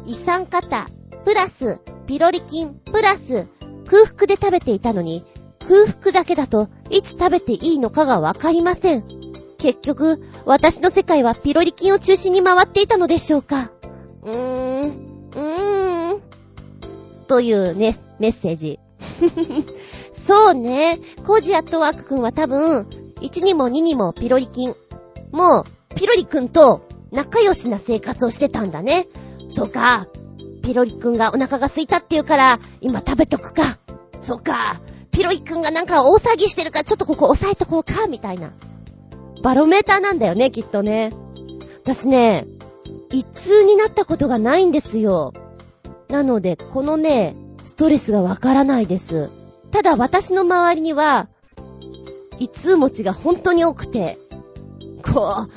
[0.06, 0.86] 胃酸過多、
[1.24, 3.46] プラス、ピロリ菌、プラス、
[3.86, 5.24] 空腹で食べていたのに、
[5.68, 9.04] 空腹だけだといつ食べていいのかがわかりません。
[9.58, 13.70] 結局、私の世界はピロリ菌を中心に回っていたのでしょうか
[14.22, 16.20] うーん、うーん。
[17.28, 18.80] というね、メッセージ。
[20.26, 20.98] そうね。
[21.26, 22.86] コージアットワークくんは多分、
[23.20, 24.74] 1にも2にもピロリ菌。
[25.32, 29.08] もう、ピロリくんと仲良しな生活をしてたんだね。
[29.48, 30.06] そうか。
[30.62, 33.78] ピロリくんがお腹が空いたって言うから、今食べとくか。
[34.20, 34.80] そうか。
[35.10, 38.52] ピロリくんがなんか大騒ぎしてるからちょっとここ押さえとこうか、みたいな。
[39.42, 41.12] バロメーターなんだよね、きっとね。
[41.82, 42.46] 私ね、
[43.10, 45.32] 一通になったことがないんですよ。
[46.08, 49.30] なので、このね、ストレスがわからないです。
[49.70, 51.28] ただ私の周りには、
[52.38, 54.18] 一通持ちが本当に多くて、
[55.02, 55.50] こう、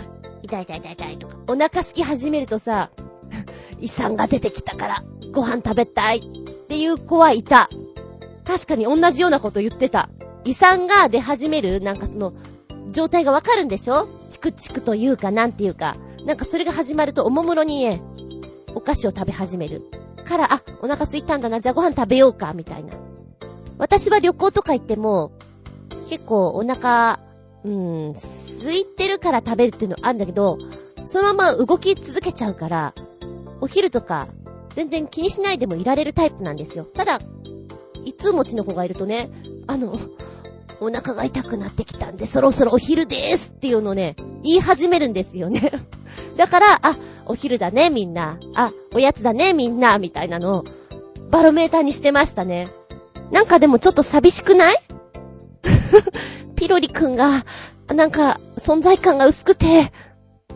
[0.43, 2.91] 痛い痛い痛い痛いとか、お腹空き始めるとさ、
[3.79, 7.69] 遺産が出てきたから、ご飯食べたいっていう子はいた。
[8.45, 10.09] 確かに同じようなこと言ってた。
[10.43, 12.33] 遺産が出始める、なんかその、
[12.91, 14.07] 状態がわかるんでしょ？
[14.29, 15.95] チクチクというか、なんていうか。
[16.25, 17.99] なんかそれが始まるとおもむろに、
[18.75, 19.89] お菓子を食べ始める。
[20.25, 22.93] から、あ、お腹空いたんだな、じゃあご飯食べようか、みたいな。
[23.77, 25.31] 私は旅行とか行っても、
[26.09, 27.19] 結構お腹、
[27.63, 28.13] うん、
[28.61, 30.57] 空いてるから食べるっていうのあるんだけど、
[31.05, 32.93] そのまま動き続けちゃうから、
[33.61, 34.27] お昼とか、
[34.75, 36.85] 全然気にしないでもいられるタイプなんですよ。
[36.85, 37.19] ただ、
[38.05, 39.29] いつ持ちの子がいるとね、
[39.67, 39.97] あの、
[40.79, 45.71] お腹が痛くなってきたんで、そろそろお昼でーすっていうのをね、言い始めるんですよね。
[46.35, 48.37] だから、あ、お昼だね、みんな。
[48.55, 50.63] あ、おやつだね、みんな、みたいなのを、
[51.29, 52.67] バロメーターにしてましたね。
[53.31, 54.75] なんかでもちょっと寂しくない？
[56.55, 57.45] ピロリくんが、
[57.93, 59.91] なんか、存在感が薄くて、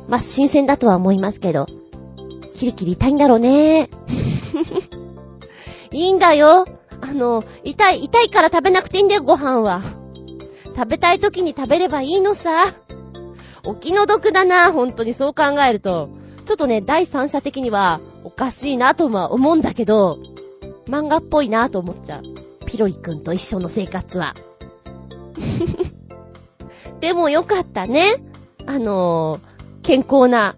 [0.08, 1.66] まあ、新鮮だとは思いますけど、
[2.54, 3.90] キリキリ痛いんだろうね。
[5.92, 6.66] いいんだよ。
[7.02, 9.82] あの、痛い、痛いから食べなくていいんだよ、ご飯は。
[10.76, 12.74] 食べたい時に食べればいいのさ。
[13.66, 16.10] お気の毒だな、本当にそう考えると。
[16.46, 20.20] ちょっとね、第三者的にはおかしいなとは思うんだけど、
[20.88, 22.24] 漫画っぽいなと思っちゃう。
[22.68, 24.36] ピロリくんと一緒の生活は。
[27.00, 28.24] でもよかったね。
[28.66, 30.58] あのー、健康な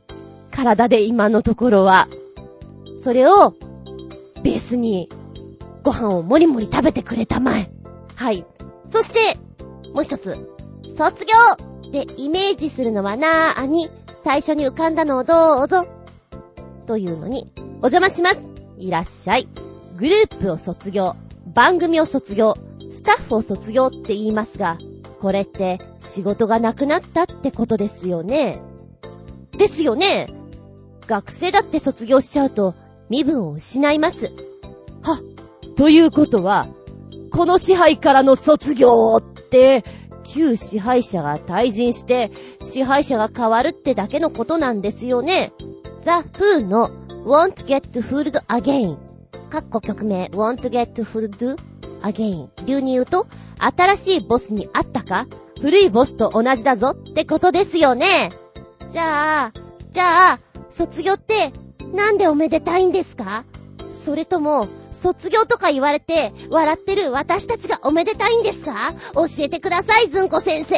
[0.51, 2.07] 体で今のところは。
[3.01, 3.53] それを、
[4.43, 5.07] ベースに、
[5.83, 7.71] ご飯をもりもり食べてくれたまえ。
[8.15, 8.43] はい。
[8.87, 9.37] そして、
[9.93, 10.35] もう一つ。
[10.95, 13.89] 卒業でイメージするのはなーに、
[14.23, 15.85] 最初に浮かんだのをどうぞ。
[16.87, 18.39] というのに、お邪魔します。
[18.77, 19.47] いらっしゃい。
[19.97, 21.15] グループを卒業、
[21.53, 22.55] 番組を卒業、
[22.89, 24.77] スタッフを卒業って言いますが、
[25.19, 28.61] これって仕事がなくなったってことですよね？
[29.57, 30.27] ですよね。
[31.07, 32.75] 学生だって卒業しちゃうと
[33.09, 34.31] 身分を失います。
[35.01, 35.19] は、
[35.75, 36.67] ということは、
[37.31, 39.83] この支配からの卒業って、
[40.23, 42.31] 旧支配者が退陣して
[42.61, 45.51] 支配者が変わるってだけのことなんですよね。
[46.03, 46.89] The Who の
[47.25, 49.08] Won't Get Fooled Again。
[49.49, 51.57] カッコ曲名 Won't to Get food
[52.01, 52.49] Again。
[52.65, 55.27] 流に言うと、新しいボスに会ったか？
[55.59, 58.31] 古いボスと同じだぞってことですよね。
[58.89, 59.53] じゃあ、
[59.91, 60.39] じゃあ、
[60.69, 61.51] 卒業って
[61.93, 63.43] なんでおめでたいんですか？
[64.05, 68.93] それとも、卒業とか言われて笑ってる私たちがおめでたいんですか？
[69.13, 70.75] 教えてください、ずんこ先生。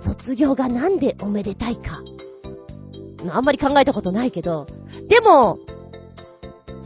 [0.00, 2.02] 卒業がなんでおめでたいか。
[3.30, 4.66] あんまり考えたことないけど、
[5.08, 5.58] でも、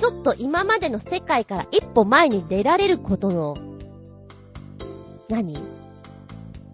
[0.01, 3.55] ちょっと今までの世界から一歩前に出られることの
[5.29, 5.59] 何？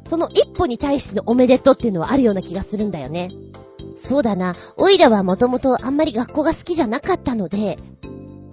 [0.06, 3.30] その一歩に対してのおめでとうっていうのはあるような気がするんだよね。
[3.94, 4.54] そうだな。
[4.76, 7.78] オイラはもともとあんまり学校が好きじゃなかったので、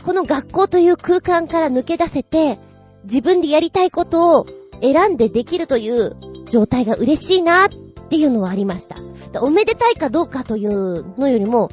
[0.03, 2.57] この学校という空間から抜け出せて、
[3.03, 4.47] 自分でやりたいことを
[4.81, 6.17] 選んでできるという
[6.49, 7.69] 状態が嬉しいなっ
[8.09, 8.95] ていうのはありました。
[9.39, 11.69] おめでたいかどうかというのよりも、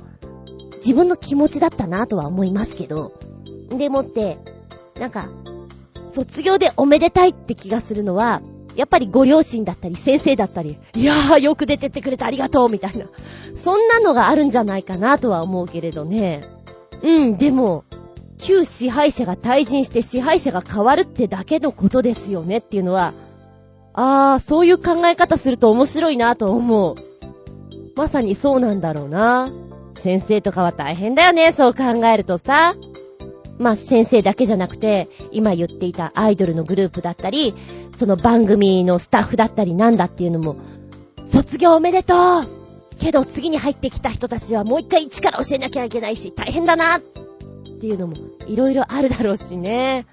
[0.81, 3.12] 自分の気持ちだったなとは思いますけど。
[3.71, 4.38] でもって、
[4.99, 5.29] なんか、
[6.12, 8.43] 卒業でおめでたいって気がするのは、
[8.77, 13.07] やっぱりご両親だったり先生だったり、いやーよく出てってくれてありがとうみたいな。
[13.57, 16.45] そんなのがあるんじゃないかなとは思うけれどね。
[17.03, 17.85] うん、でも、
[18.38, 23.12] 旧支配者が退陣して支配者が変わるってだけのことですよねっていうのは、
[23.93, 26.95] あー、そういう考え方すると面白いなと思う。
[27.97, 29.51] まさにそうなんだろうな。
[30.01, 32.75] 先生とかは大変だよね、そう考えるとさ。
[33.59, 37.55] まあ、先生だけじゃなくて、今言っていたアイドルのグループだったり、
[37.94, 40.57] その番組のスタッフだったりなんだっていうのも、
[41.27, 42.61] 卒業おめでとう
[42.98, 48.15] けど次に入ってきた人たちはもう一回一から教えなきゃいけないし、大変だなっていうのも、
[48.46, 50.07] いろいろあるだろうしね。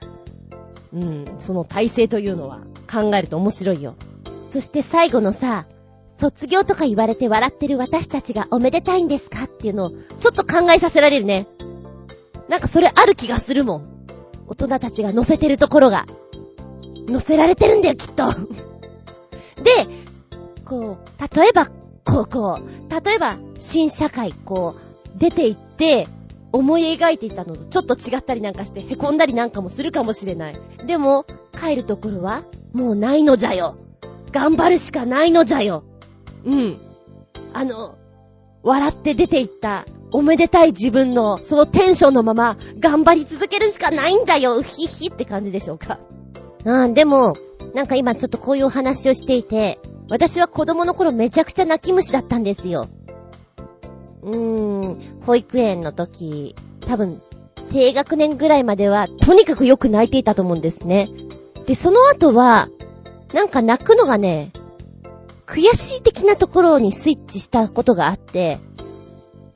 [0.93, 2.59] うん、その体制というのは
[2.91, 3.95] 考えると面白いよ。
[4.49, 5.65] そして最後のさ、
[6.19, 9.89] 卒業とか言われて笑ってる私たちがおめでたいんですかっていうのを、
[10.19, 11.47] ちょっと考えさせられるね。
[12.49, 14.07] なんかそれある気がするもん。
[14.47, 16.05] 大人たちが乗せてるところが。
[17.07, 18.25] 乗せられてるんだよ、きっと。
[19.63, 19.87] で、
[20.65, 21.67] こう、例えば、
[22.03, 24.75] こう、こう、例えば、新社会、こ
[25.15, 26.07] う、出て行って、
[26.51, 30.55] 思い描いていたのとちょっと違ったりなんかして、凹んだりなんかもするかもしれない。
[30.85, 31.25] でも、
[31.59, 32.43] 帰るところは、
[32.73, 33.75] もうないのじゃよ。
[34.31, 35.83] 頑張るしかないのじゃよ。
[36.47, 36.77] うん。
[37.53, 37.95] あの、
[38.63, 45.99] 笑って出て行ったおめでたい自分のそのテンションのまま頑張り続けるしかないんだよ、うひひって感じでしょうか。
[46.63, 47.35] うん、でも、
[47.73, 49.79] なんか今ちょっとこういうお話をしていて、
[50.09, 52.87] 私は子供の頃めちゃくちゃ泣き虫だったんですよ。
[54.23, 56.55] うーん、保育園の時、
[56.87, 57.21] 多分、
[57.69, 61.09] 低学年ぐらいまでは、とにかくよく泣いていたと思うんですね。
[61.65, 62.69] で、その後は、
[63.33, 64.53] なんか泣くのがね、
[65.47, 68.59] 悔しい的なところにスイッチしたことがあって、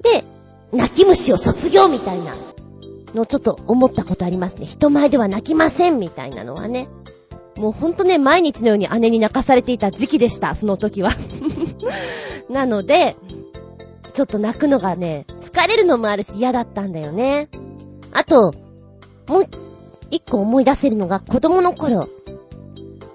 [0.02, 0.24] で、
[0.72, 2.34] 泣き虫を卒業みたいな
[3.14, 4.66] のちょっと思ったことありますね。
[4.66, 6.88] 人前では泣きませんみたいなのはね。
[7.58, 11.12] もうほんとね、毎日のように姉に泣かされていた時期でした、その時は。
[12.50, 13.18] なので、
[14.14, 17.50] ちょっと泣くのがね、疲れるのもあるし嫌だったんだよね。
[18.14, 18.54] あと、
[19.28, 19.44] もう
[20.10, 22.08] 一個思い出せるのが子供の頃、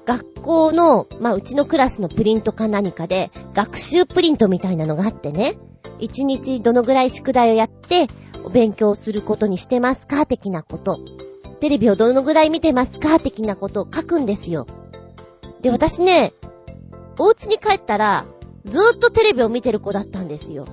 [0.06, 5.58] 学校の、まあ、うちのクラスのプリントか何かで、学習プリントみたいなのがあってね、
[5.98, 8.06] 一日どのぐらい宿題をやって、
[8.44, 10.24] お勉強することにしてますか？
[10.24, 11.00] 的なこと。
[11.58, 13.18] テレビをどのぐらい見てますか？
[13.18, 14.66] 的なことを書くんですよ。
[15.62, 16.32] で、私ね、
[17.18, 18.24] お家に帰ったら、
[18.64, 20.66] ずーっとテレビを見てる子だったんですよ。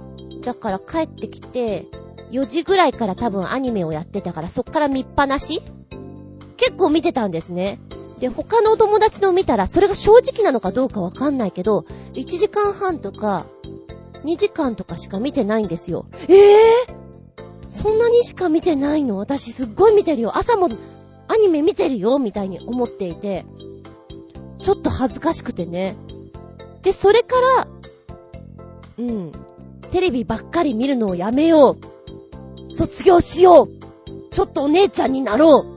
[0.44, 1.88] だから帰ってきて、
[2.30, 5.64] 4時ぐらいから多分アニメをやってたから、そっから見っぱなし？
[6.58, 7.80] 結構見てたんですね。
[8.24, 13.46] で、他のお友達の見たら、それが正直なのかどうかわかんないけど、1時間半とか、
[14.24, 16.06] 2時間とかしか見てないんですよ。
[16.30, 16.96] えぇ、ー、
[17.68, 19.18] そんなにしか見てないの？
[19.18, 20.38] 私すっごい見てるよ。
[20.38, 20.70] 朝も
[21.28, 23.46] アニメ見てるよみたいに思っていて、
[24.62, 25.98] ちょっと恥ずかしくてね。
[26.82, 27.68] で、それから、
[29.00, 29.34] うん、
[29.92, 31.76] テレビばっかり見るのをやめよ
[32.70, 32.74] う。
[32.74, 33.70] 卒業しよう。
[34.32, 35.73] ちょっとお姉ちゃんになろう。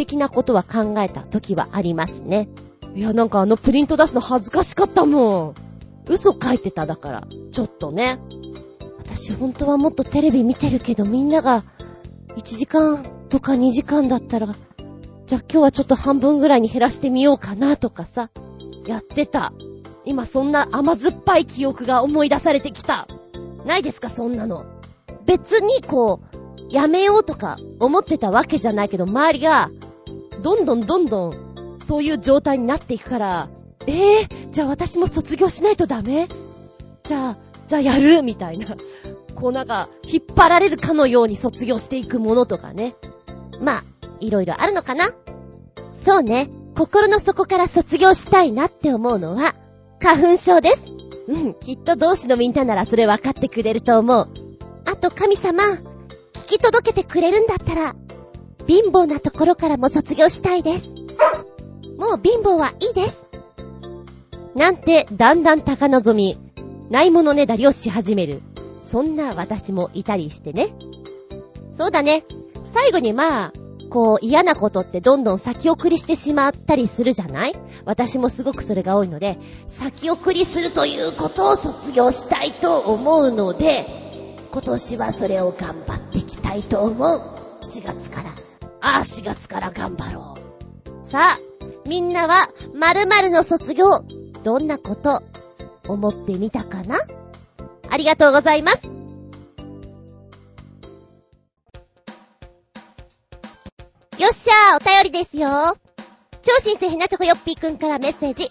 [0.00, 2.48] 的なことは考えた時はありますね。
[2.94, 5.54] いや、なんかあのプリント出すの恥ずかしかったもん。
[6.08, 8.18] 嘘書いてただから、ちょっとね。
[8.98, 11.64] 私本当はもっとテレビ見てるけどみんなが
[12.36, 14.54] 1時間とか2時間だったら、
[15.26, 18.30] じゃあ今日はちょっと半分ぐらいに減らしてみようかなとかさ、
[18.86, 19.52] やってた。
[20.06, 23.06] 今そんな甘酸っぱい記憶が思い出されてきた。
[23.66, 24.64] ないですか、そんなの。
[25.26, 26.40] 別にこう、
[26.70, 29.70] やめようとか思ってたわけじゃないけど、周りが、
[30.40, 33.48] どんどんどんどん、そういう状態になっていくから、
[33.86, 36.28] えー、じゃあ私も卒業しないとダメ？
[37.04, 37.36] じゃあ、
[37.66, 38.22] じゃあやる？
[38.22, 38.76] みたいな。
[39.34, 42.94] こうなんか、引っ張られるかのように卒業していくものとかね。
[43.60, 43.84] まあ、
[44.20, 45.10] いろいろあるのかな？
[46.04, 46.50] そうね。
[46.76, 49.54] 心の底から卒業したいなって思うのは、
[50.00, 50.82] 花粉症です。
[51.28, 54.28] うん、きっと同志のみんなならそれ分かってくれると思う。
[54.84, 55.62] あと神様、
[56.32, 57.94] 聞き届けてくれるんだったら、
[58.66, 60.88] 貧乏なところからも卒業したいです。
[61.98, 63.18] もう貧乏はいいです。
[64.54, 66.38] なんて、だんだん高望み、
[66.90, 68.42] ないものねだりをし始める。
[68.84, 70.74] そんな私もいたりしてね。
[71.76, 72.24] そうだね。
[72.74, 73.52] 最後にまあ、
[73.90, 77.54] こう嫌なことってどんどん先送りしてしまったりするじゃない？
[77.84, 79.38] 私もすごくそれが多いので、
[79.68, 87.20] 先送りするということを卒業したいと思うので、今年はそれを頑張っていきたいと思う。
[87.62, 88.30] 4月から。
[88.82, 90.34] ああ、4月から頑張ろ
[91.04, 91.06] う。
[91.06, 91.38] さあ、
[91.86, 94.04] みんなは〇〇の卒業、
[94.42, 95.22] どんなこと
[95.88, 96.98] 思ってみたかな？
[97.90, 98.82] ありがとうございます。
[104.18, 105.76] よっしゃー、お便りですよ。
[106.42, 108.44] 超新星ひなチョコヨッピーくんからメッセージ。
[108.44, 108.50] い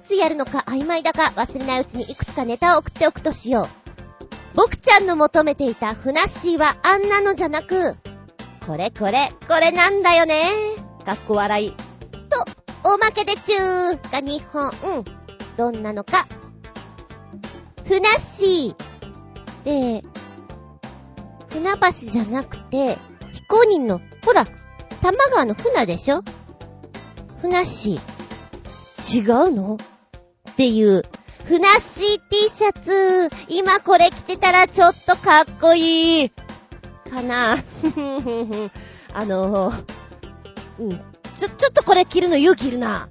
[0.00, 3.66] つやるのか曖昧だが忘れないうちにいくつかネタを送っておくとしよう。
[4.54, 7.96] 僕ちゃんの求めていたふなっしーはあんなのじゃなく、
[8.66, 10.50] これこれ、これなんだよね。
[11.04, 11.70] かっこ笑い。
[11.70, 11.76] と、
[12.82, 14.70] おまけでちゅーが2本。
[14.96, 15.04] うん。
[15.56, 16.26] どんなのか。
[17.84, 20.02] ふなっしー。
[20.02, 20.04] で、
[21.48, 22.98] 船橋じゃなくて、
[23.32, 24.44] 非公認の、ほら、
[25.00, 26.24] 玉川の船でしょ
[27.40, 29.20] ふなっしー。
[29.20, 29.78] 違うの
[30.50, 31.04] っていう、
[31.44, 33.30] ふなっしー T シャツ。
[33.48, 36.32] 今これ着てたらちょっとかっこいい。
[37.06, 37.54] かな
[39.14, 39.84] あのー、
[40.80, 40.90] うん。
[41.36, 43.08] ちょ、ちょっとこれ着るの勇気いるな。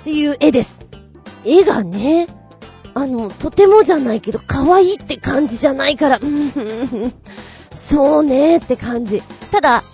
[0.00, 0.78] っていう絵です。
[1.44, 2.26] 絵がね、
[2.94, 7.12] あの、とてもじゃないけど、可愛いって感じじゃないから、うん
[7.74, 9.22] そうねーって感じ。
[9.50, 9.84] ただ、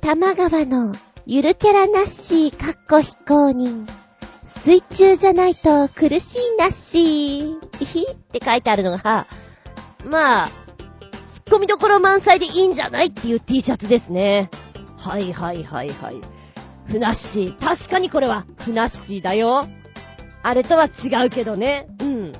[0.00, 3.86] 玉川のゆるキャラなっしーかっこ非公認。
[4.48, 7.84] 水中じゃないと苦しいなっしー。
[7.84, 9.26] ひ って書いてあるのが、
[10.04, 10.48] まあ、
[11.46, 14.50] 突っ込みどころ満載でいいんじゃないっていう T シャツですね。
[14.96, 16.20] はいはいはいはい。
[16.86, 17.58] ふなっしー。
[17.58, 19.68] 確かにこれは、ふなっしーだよ。
[20.42, 21.86] あれとは違うけどね。
[22.00, 22.32] うん。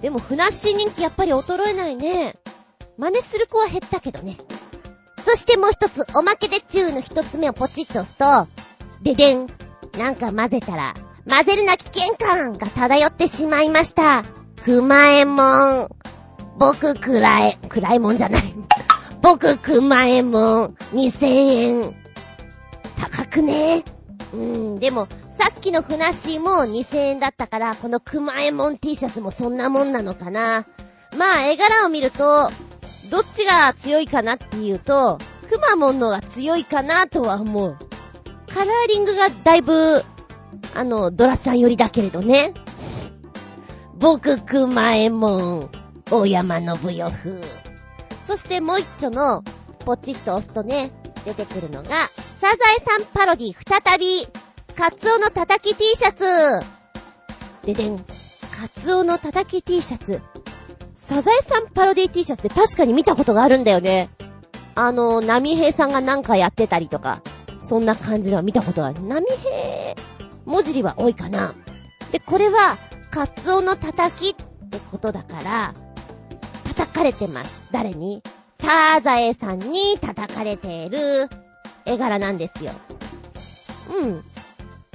[0.00, 2.36] でも、ふなっしー人気やっぱり衰えないね。
[2.96, 4.38] 真似する子は減ったけどね。
[5.18, 8.48] そしてもう一つ、おまけで中の一つ目をポチッと押すと、
[9.02, 9.46] ででん。
[9.98, 10.94] なんか混ぜたら、
[11.28, 14.24] 混ぜるな危険感が漂ってしまいました。
[14.64, 15.42] くまえも
[15.84, 15.88] ん。
[16.58, 18.42] 僕くらえ、暗いもんじゃない。
[19.22, 20.76] 僕くまえもん。
[20.92, 21.94] 2000円。
[22.98, 23.84] 高くね？
[24.32, 30.66] うん、でも、さっきのふなしも2000円だったから、このくまえもん T シャツもそんなもんなのかな。
[31.16, 32.50] まあ、絵柄を見ると、
[33.10, 37.76] どっちが強いかなっていうと、くまモンのが強いかなとは思う。
[38.52, 40.02] カラーリングがだいぶ、
[40.74, 42.54] あの、ドラちゃん寄りだけれどね。
[43.96, 45.70] 僕くまえもん、
[46.10, 47.40] 大山信代風。
[48.26, 49.42] そしてもう一丁の、
[49.84, 50.90] ポチッと押すとね、
[51.24, 52.56] 出てくるのが、サザエ
[52.98, 54.26] さんパロディ再び、
[54.74, 56.24] カツオのたたき T シャツ。
[57.64, 57.98] ででん。
[57.98, 60.20] カツオのたたき T シャツ。
[60.94, 64.10] サザエさんパロディ T シャツって確かに見たことがあるんだよね。
[64.74, 67.22] あの、ナミヘイさんがなんかやってたりとか、
[67.60, 69.02] そんな感じのは見たことがある。
[69.02, 71.54] ナミヘイ、文字りは多いかな。
[72.12, 72.76] で、これは、
[73.10, 75.74] カツオのたたきってことだから、
[76.80, 77.68] 叩かれてます。
[77.72, 78.22] 誰に？
[78.58, 81.28] サザエさんに叩かれている
[81.84, 82.72] 絵柄なんですよ。
[83.94, 84.24] うん。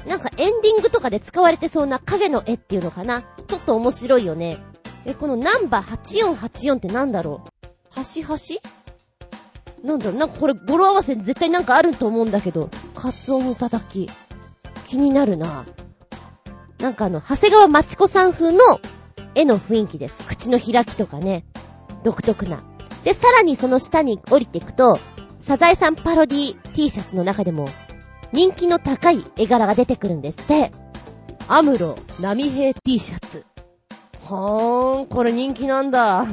[0.07, 3.21] なんかエンディングとかで使われてそうな影の絵っていうのかな？
[3.47, 4.57] ちょっと面白いよね。
[5.05, 7.69] え、このナンバー8484ってなんだろう？
[7.91, 8.35] 端々
[9.83, 10.15] なんだろう？
[10.17, 12.71] なんかこれ語呂合わせ絶対なんかあると思うんだけど。
[12.95, 14.09] カツオのたたき。
[14.87, 15.65] 気になるな。
[16.79, 18.59] なんかあの、長谷川町子さん風の
[19.35, 20.25] 絵の雰囲気です。
[20.27, 21.45] 口の開きとかね。
[22.05, 22.63] 独特な。
[23.03, 24.99] で、さらにその下に降りていくと、
[25.41, 27.67] サザエさんパロディ T シャツの中でも、
[28.31, 30.71] 人気の高い絵柄が出てくるんですって。
[31.47, 33.43] アムロ、波平 T シャツ。
[34.23, 36.27] はーん、これ人気なんだ。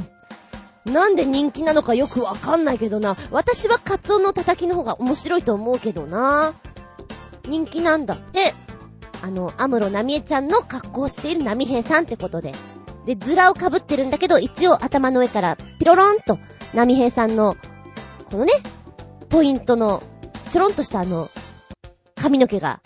[0.85, 3.17] なんで人気なのかよくわかんないけどな。
[3.31, 6.53] 私はカツオの叩きの方が面白いと思うけどな。
[7.47, 8.53] 人気なんだって。
[9.23, 12.51] あの、アムロナミエちゃんの格好をしているナミヘイさんってことで。
[13.05, 16.39] で、ズラを被ってるんだけど、一応頭の上からピロロンと、
[16.73, 17.55] ナミヘイさんの、
[18.29, 18.53] このね、
[19.29, 20.01] ポイントの、
[20.49, 21.27] ちょろんとしたあの、
[22.15, 22.79] 髪の毛が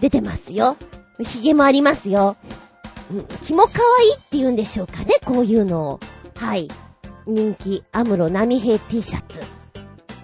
[0.00, 0.76] 出てますよ。
[1.18, 2.36] 髭もありますよ。
[3.10, 3.70] うん、気も可
[4.00, 6.00] 愛いって言うんでしょうかね、こういうのを。
[6.36, 6.68] はい。
[7.26, 9.40] 人気、アムロ波平 T シャツ。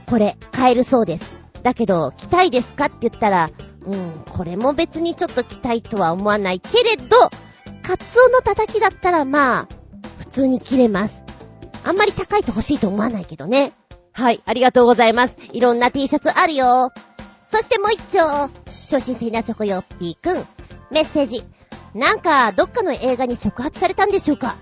[0.07, 1.37] これ、買えるそうです。
[1.63, 3.51] だけど、着たいですかって言ったら、
[3.85, 7.31] うん、これも別にちょっと着たいとは思わないけれど、
[7.87, 9.69] カツオの叩きだったらまあ、
[10.19, 11.23] 普通に着れます。
[11.85, 13.73] あんまり高いと欲しいと思わないけどね。
[14.13, 15.37] はい、ありがとうございます。
[15.53, 16.91] いろんな T シャツあるよ。
[17.49, 18.51] そしてもう一丁、
[18.91, 20.45] 超新星なチョコヨッピーくん、
[20.91, 21.45] メッセージ。
[21.95, 24.57] なんか、どっかの映画に触発されたんでしょうか？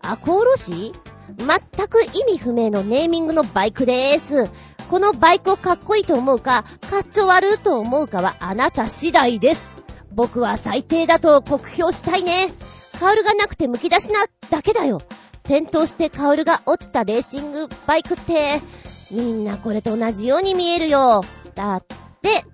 [0.00, 0.92] アコーロシ？
[1.36, 4.48] 全く意味不明のネーミングのバイクでーす。
[4.88, 9.77] このバイクをかっこいいと思うか、かっちょ悪いと思うかはあなた次第です。
[10.18, 12.52] 僕は最低だと酷評したいね。
[12.98, 15.00] カウルがなくて剥き出しなだけだよ。
[15.44, 18.60] 転倒してカウルが落ちたレーシングバイクって、
[19.12, 21.20] みんなこれと同じように見えるよ。
[21.54, 21.84] だっ
[22.20, 22.44] て、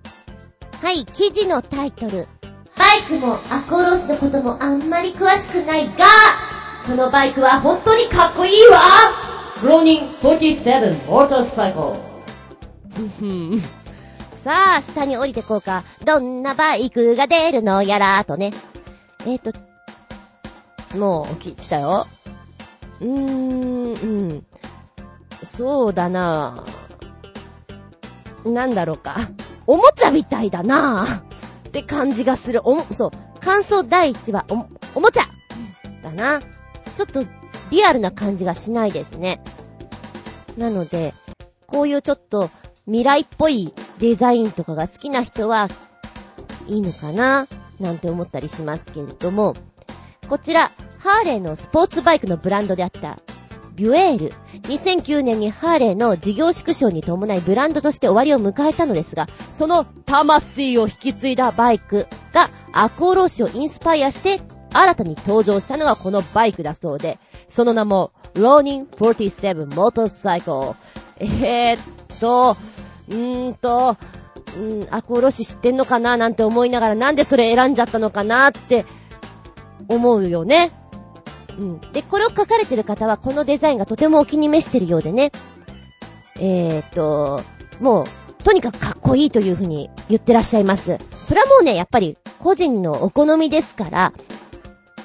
[0.79, 2.27] はい、記事のタイトル。
[2.77, 6.05] バイクもアコロスのこともあんまり詳しくないが、
[6.85, 8.79] このバイクは本当にかっこいいわ
[9.63, 11.97] ローニン47モーターサイコ
[12.93, 13.59] ル。
[14.45, 15.83] さあ、下に降りてこうか。
[16.03, 18.51] どんなバイクが出るのやらとね。
[19.25, 19.51] えっ、ー、
[20.91, 22.05] と、もう、来たよ。
[23.01, 24.45] うーん、うん。
[25.43, 26.63] そうだな
[28.45, 29.31] なんだろうか。
[29.65, 31.23] おもちゃみたいだな
[31.67, 32.61] って感じがする。
[32.65, 33.39] おも、そう。
[33.39, 35.27] 感想第一はお、おもちゃ
[36.03, 36.39] だな。
[36.95, 37.25] ちょっと
[37.71, 39.41] リアルな感じがしないですね。
[40.55, 41.15] なので、
[41.65, 42.51] こういうちょっと
[42.85, 45.67] 未来っぽいデザインとかが好きな人は
[46.67, 47.47] いいのかな？
[47.79, 49.55] なんて思ったりしますけれども、
[50.29, 53.19] こちら、ハーレーのスポーツバイクのブランドであった
[53.75, 54.33] ビュエール。
[54.63, 64.41] 2009年にハーレーの事業縮小に伴いブランドとして終わりを迎えたのですが、その魂を引き継いだバイクがアコーローシをインスパイアして
[64.73, 70.75] 新たに登場したのがこのバイクだそうで、その名も、ローニン47モートサイコ
[71.19, 71.25] ル。
[71.25, 72.57] えー、っと、
[73.09, 73.97] うーんと、
[74.57, 76.17] うん、アコーロシ知ってんのかな？
[76.17, 78.85] なんて思いながらなんでそれ選んじゃったのかなって
[79.87, 80.71] 思うよね。
[81.57, 81.79] うん。
[81.93, 85.31] で、これを書かれてる方はこのデザインがとてもお気に召してるようでね。
[86.37, 87.41] えー、と、
[87.79, 88.05] もう、
[88.43, 90.97] とにかくかっこいいというふうに言ってらっしゃいます。
[91.21, 94.13] それはもうね、やっぱり個人のお好みですから、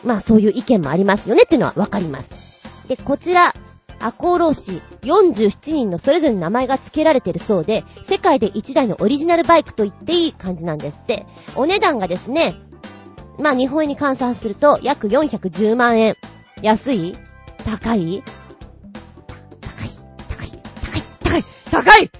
[0.04, 2.88] まあそういう意見もありますよねっていうのはわかります。
[2.88, 3.54] で、こちら、
[4.00, 11.26] 赤穂浪士47人のそれぞれの名前が付けられてるそうで、世界で1台のオリジナルバイクと言っていい感じなんですって。
[11.54, 12.56] お値段がですね、
[13.38, 16.16] まあ日本円に換算すると約410万円。
[16.62, 17.16] 安い？
[17.64, 18.22] 高い？
[19.60, 19.90] 高い？
[20.28, 20.50] 高い？
[20.80, 21.02] 高い？
[21.22, 21.44] 高い？
[21.70, 22.10] 高い！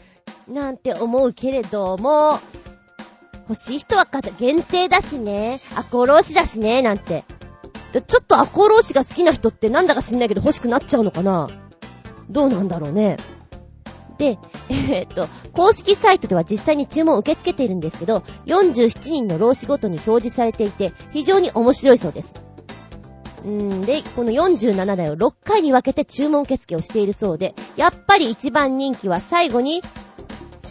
[0.49, 2.39] なんて思うけれども、
[3.49, 4.07] 欲しい人は
[4.39, 7.25] 限定だしね、アコローシだしね、なんて。
[7.93, 11.49] ちょっとアコーローシが好きな人ってなんだか知んないけど欲しくなっちゃうのかな？
[12.31, 13.17] どうなんだろうね。
[14.19, 14.39] で、
[14.71, 22.35] えー、っと、公式サイトでは実際に注文を受け付けているんですけど、47人の老子ごとに表示されていて、非常に面白いそうです。
[23.45, 29.83] うんで、この47台を6回に分けて注文受付をしているそうで、やっぱり一番人気は最後に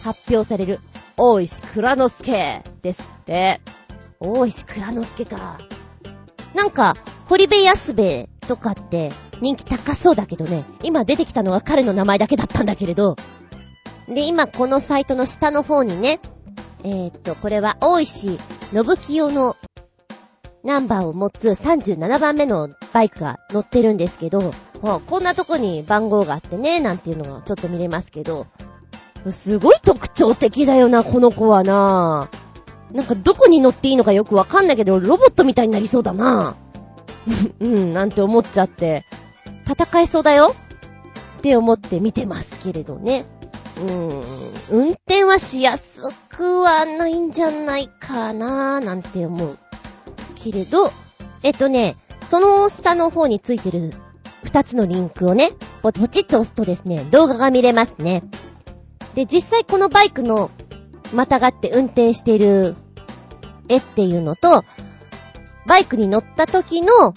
[0.02, 0.78] 発表される、
[1.16, 3.60] 大石倉之助ですって。
[4.20, 5.58] 大石倉之助か。
[6.54, 6.94] なんか、
[7.28, 13.16] 堀部安部とかって人気高そうだけどね、今出てきたのは彼の名前だけだったんだけれど、
[14.08, 16.20] で、今このサイトの下の方にね、
[16.84, 18.38] えー、っと、これは大石
[18.72, 19.56] 信清の
[20.62, 28.46] ナンバーを持つ37番目のバイクが乗ってるんですけど、こんなとこに番号があってね、なんていうのがちょっと見れますけど、
[29.28, 32.28] すごい特徴的だよな、この子はな。
[32.92, 36.56] なんかどこに乗っていいのかよくわかんないけど、ロボットみたいになりそうだな。
[37.60, 39.04] うん、なんて思っちゃって、
[39.70, 40.54] 戦えそうだよ
[41.38, 43.24] って思って見てますけれどね。
[43.76, 44.24] うーん、
[44.70, 49.56] 運転はしやすくはないんじゃないかなーなんて思う。
[50.34, 50.90] けれど、
[51.42, 53.92] えっとね、その下の方についてる
[54.42, 55.52] 二つのリンクをね、
[55.82, 58.24] ポチポチっと押すとですね、動画が見れますね。
[59.14, 60.50] で、実際このバイクの
[61.14, 62.76] またがって運転している
[63.68, 64.64] 絵っていうのと、
[65.66, 67.14] バイクに乗った時の、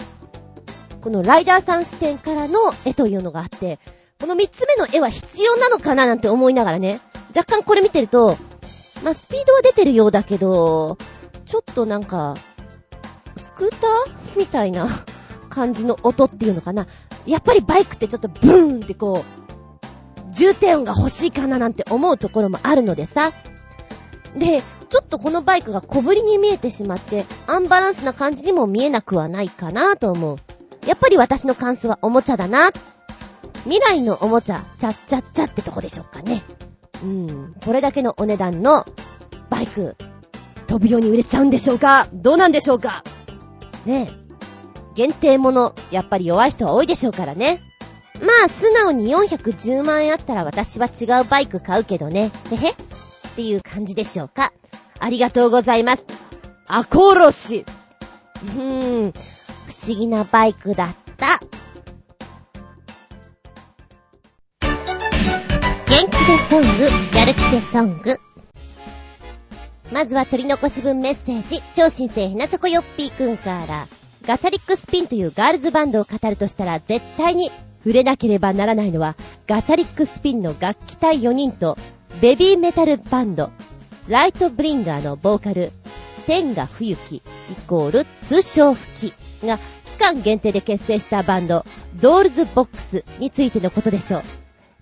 [1.04, 3.78] このライダーさん視点からの絵というのがあって、
[4.18, 6.98] この三つ目の絵は必要なのかななんて思いながらね、
[7.36, 8.38] 若干これ見てると、
[9.04, 10.96] まあ、スピードは出てるようだけど、
[11.44, 12.36] ちょっとなんか、
[13.36, 14.88] スクーターみたいな
[15.50, 16.86] 感じの音っていうのかな。
[17.26, 23.30] やっぱりバイクってちょっとブーンってこう、重低音が欲しいかななんて思うところもあるのでさ。
[24.38, 30.36] で、ちょっとこのバイクが小ぶりに見えてしまって、アンバランスな感じにも見えなくはないかなと思う。
[30.86, 32.70] やっぱり私の感想はおもちゃだな。
[33.64, 36.42] 未来のおもちゃ、ちゃっちゃっちゃってとこでしょうかね。
[37.02, 38.86] うん、これだけのお値段の
[39.50, 39.96] バイク、
[40.66, 42.08] 飛ぶように売れちゃうんでしょうか？
[42.12, 43.04] どうなんでしょうか？
[43.86, 44.24] ねえ。
[44.94, 47.60] 限定もの、やっぱり弱い人は多いでしょうからね。
[48.20, 52.30] まあ、素直に410万円あったら私は違うバイク買うけどね。
[52.52, 52.74] へへっ
[53.34, 54.52] ていう感じでしょうか。
[55.00, 56.04] ありがとうございます。
[56.68, 57.64] アコロシ。
[58.44, 59.12] うーん、
[59.74, 61.40] 不思議なバイクだった。
[64.60, 68.14] 元気でソング、やる気でソング。
[69.92, 73.88] まずは取り残し分メッセージ、超新星ヘナチョコヨッピーくんから、
[74.24, 79.16] ガチャリックスピンというガールズバンドを語るとしたら絶対に触れなければならないのは、
[79.48, 81.76] ガチャリックスピンの楽器隊4人と、
[82.20, 83.50] ベビーメタルバンド、
[84.06, 85.72] ライトブリンガーのボーカル、
[86.26, 87.22] 天下冬木、イ
[87.66, 91.64] コール通称吹きが期間限定で結成したバンド、
[91.96, 94.22] ドールズボックスについてのことでしょう。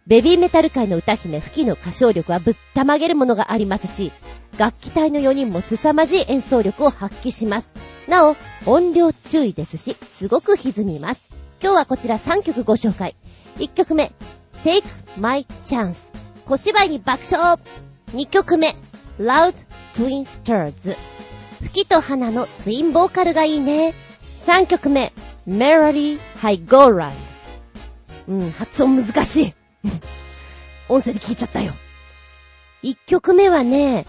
[0.07, 4.13] ベビーメタル界の歌姫吹きの歌唱力はぶったまげるものがありますし、
[4.59, 7.73] 楽器隊の4人も凄まじい演奏力を発揮します。
[8.09, 8.37] なお、
[8.67, 11.23] 音量注意ですし、すごく歪みます。
[11.63, 13.15] 今日はこちら3曲ご紹介。
[13.59, 14.13] 1曲目、
[14.65, 14.83] Take
[15.19, 15.95] My Chance。
[16.47, 17.59] 小芝居に爆笑。
[18.13, 18.75] 2曲目、
[19.19, 19.55] Loud
[19.95, 20.97] Twin Stars。
[21.63, 23.95] 吹きと花のツインボーカルがいいね。
[24.47, 25.13] 3曲目、
[25.49, 27.13] Melody High Go Ride。
[28.29, 29.55] うん、発音難しい。
[30.89, 31.73] 音声で聞いちゃったよ。
[32.83, 34.07] 1曲目はね、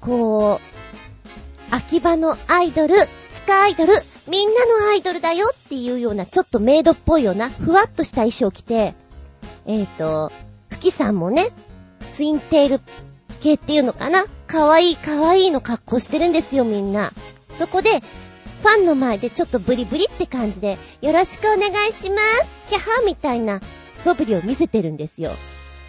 [0.00, 2.94] こう、秋葉のアイドル、
[3.28, 3.92] スカアイドル、
[4.28, 8.94] みんなのアイドルだよっていうような、ちょっとメイドっぽいような、ふわっとした衣装着て、
[9.66, 10.32] えっ、ー、と、
[10.68, 11.50] ふきさんもね、
[12.12, 12.80] ツインテール
[13.40, 14.24] 系っていうのかな？
[14.46, 17.12] かわいいかわいいの格好してるんですよ、みんな。
[17.58, 18.00] そこで、
[18.62, 23.60] ファンの前でちょっとブリブリって感じで、よろしくお願いします、キャハみたいな
[23.94, 25.32] 素振りを見せてるんですよ。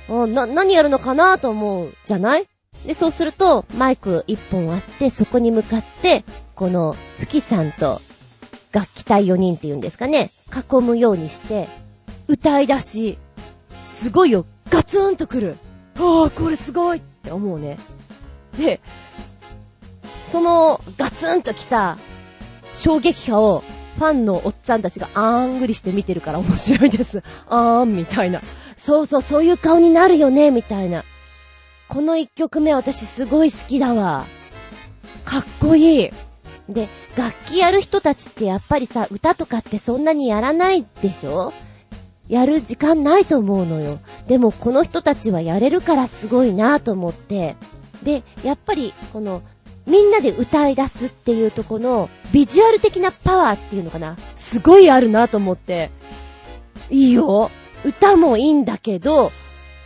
[0.09, 2.47] な、何やるのかなと思うじゃない？
[2.86, 6.24] で、そうすると、マイク一本あって、そこに向かって、
[6.55, 8.01] この、ふきさんと、
[8.72, 11.67] 楽器隊4人っていうんですかね、囲むようにして、
[12.28, 13.17] 歌い出し、
[13.84, 15.57] すごいよ、ガツンとくる。
[15.99, 17.78] ああ、これすごいって思うね。
[18.57, 18.80] で、
[20.32, 21.97] その、ガツンと来た、
[22.74, 23.63] 衝撃波を、
[23.97, 27.24] ファンのおっちゃんたちがあーんぐりして見てるから面白いです。
[27.49, 28.41] あーんみたいな。
[28.78, 31.03] そうそう、そういう顔になるよね、みたいな。
[31.88, 34.26] この一曲目私すごい好きだわ。
[35.26, 36.09] かっこいい。
[36.69, 41.53] で、楽器やる人たちってやっぱりさ、歌とかってそんなにやらないでしょ？
[42.30, 43.99] やる時間ないと思うのよ。
[44.28, 47.57] でもこの人たちはやれるからすごいなと思って。
[48.03, 49.41] で、やっぱりこの、
[49.86, 54.15] みんなで歌い出すっていうとこの、ビジュアル的なパワーっていうのかな。
[54.36, 55.89] すごいあるなと思って。
[56.89, 57.49] いいよ。
[57.84, 59.32] 歌もいいんだけど、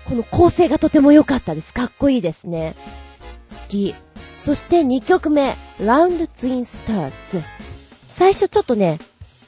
[0.05, 1.73] この構成がとても良かったです。
[1.73, 2.75] かっこいいですね。
[3.49, 3.95] 好き。
[4.37, 7.41] そして2曲目、Round Twin Starts。
[8.07, 8.99] 最初ちょっとね、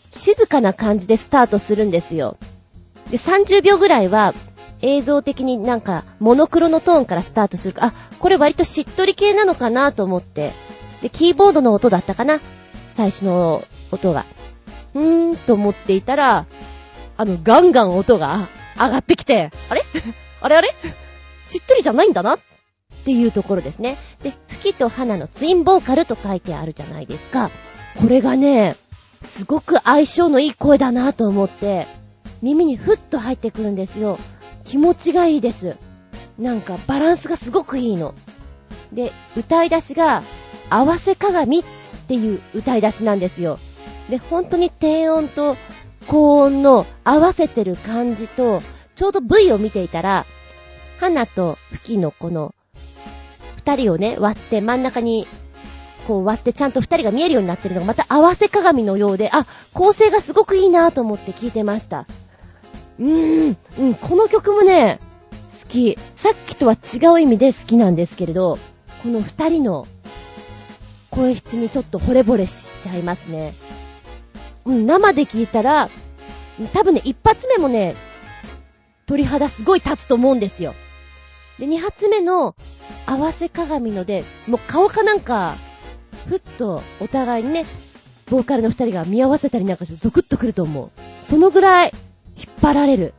[0.09, 2.37] 静かな感じでスタートするんですよ。
[3.11, 4.33] で、30秒ぐらいは
[4.81, 10.51] 映像的になんかモノクロのトーンからスタートするか、あ、これ割としっとり系なのかなと思って。
[11.01, 12.39] で、キーボードの音だったかな
[12.95, 14.26] 最初の音が。
[14.93, 16.45] うーんと思っていたら、
[17.18, 19.84] あの、ガンガン音が上がってきて、あれ？
[20.41, 20.74] あれあれ？
[21.45, 22.39] しっとりじゃないんだなっ
[23.05, 23.97] ていうところですね。
[24.24, 27.51] で、吹きと花のツインボーカルと書いてあるじゃないですか。
[27.99, 28.76] これがね、
[29.24, 31.88] すごく相性のいい声だなと思って、
[32.41, 34.20] 耳にふっと入ってくるんですよ。
[34.63, 35.78] 気持ちがいいです。
[36.38, 38.13] なんかバランスがすごくいいの。
[38.93, 40.23] で、歌い出しが、
[40.69, 41.63] 合わせ鏡っ
[42.07, 43.59] ていう歌い出しなんですよ。
[44.09, 45.57] で、本当に低音と
[46.07, 48.61] 高音の合わせてる感じと、
[48.95, 50.25] ちょうど V を見ていたら、
[50.99, 52.53] 花と吹きのこの、
[53.55, 55.27] 二人をね、割って真ん中に、
[56.07, 62.05] こう割ってちゃんと二人が見えるようになってるのがまた合わせ鏡のようで、あ、構成がすごくいいなと思って聞いてました。
[62.99, 64.99] うーん、うん、この曲もね、
[65.32, 65.97] 好き。
[66.15, 68.57] さっきとは違う意味で好きなんですけれど、
[69.03, 69.88] この二人の
[71.09, 73.53] 声質にちょっと惚れ惚れしちゃいますね。
[74.65, 75.89] うん、生で聞いたら、
[76.73, 77.95] 多分ね、一発目もね、
[79.05, 80.75] 鳥肌すごい立つと思うんですよ。
[81.59, 82.55] で、二発目の
[83.05, 85.55] 合わせ鏡ので、もう顔かなんか、
[86.28, 87.65] ふっとお互いにね、
[88.30, 90.91] ボーカルの二人が見合わせたりなんかしてゾクッとくると思う。
[91.21, 91.91] そのぐらい
[92.38, 93.13] 引っ張られる。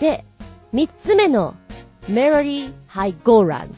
[0.00, 0.24] で、
[0.72, 1.54] 三つ目の
[2.08, 3.74] メロディーハイゴーランド。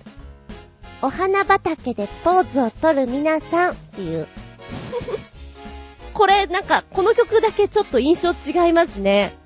[1.01, 4.27] お花畑でポーズを取る皆さんっていう。
[6.13, 9.37] これ、なんか、この曲だけちょっと印象違いますね。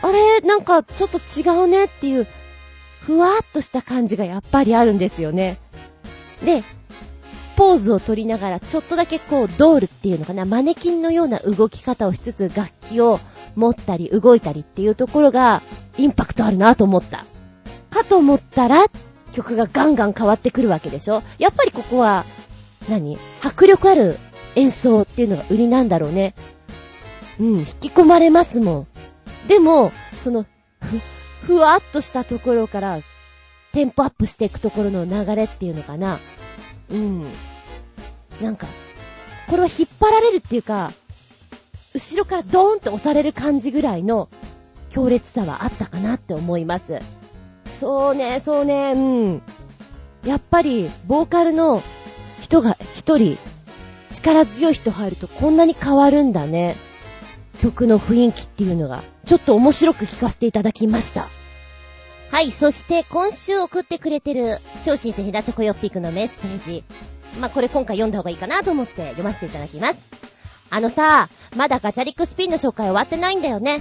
[0.00, 2.26] あれ、なんか、ちょっと違うねっていう、
[3.00, 5.58] ふわーっとした感じがやっぱりあるんですよね。
[6.42, 6.62] で、
[7.56, 13.20] ポーズを取りながら、ちょっとだけこう、ドールっていうのかな、マネキンのような動き方をしつつ、楽器を
[13.54, 15.62] 持ったり、動いたりっていうところが、
[15.98, 17.24] インパクトあるなと思った。
[17.90, 18.86] かと思ったら、
[19.32, 22.24] 曲がガンガン変わってくるわけでしょやっぱりここは、
[22.88, 23.18] 何？
[23.42, 24.18] 迫力ある
[24.56, 26.34] 演奏っていうのが売りなんだろうね。
[27.38, 28.86] うん、引き込まれますもん。
[29.48, 30.46] でも、その、
[30.80, 30.98] ふ、
[31.46, 33.00] ふわっとしたところから、
[33.72, 36.20] テンポアップしていくところの流れっていうのかな。
[36.90, 37.26] うん。
[38.40, 38.66] なんか、
[39.48, 40.92] これは引っ張られるっていうか、
[41.94, 44.28] 後ろからドーンって押される感じぐらいの
[44.92, 47.00] 強烈さはあったかなって思います。
[47.64, 49.42] そうね、そうね、うん。
[50.24, 51.82] やっぱり、ボーカルの
[52.40, 53.38] 人が一人、
[54.10, 56.76] 力強い人入るとこんなに変わるんだね。
[57.60, 61.28] 曲の雰囲気っていうのが、ちょっと面白く聞かせていただきました。
[62.30, 66.84] はい、そして今週送ってくれてる超新星ひだチョコヨッピーくんのメッセージ。
[67.40, 69.98] まあ、これ今回読んだ方がいいかなと思って読ませていただきます。
[70.70, 73.80] あのさ、まだガチャリックスピンの紹介終わってないんだよね。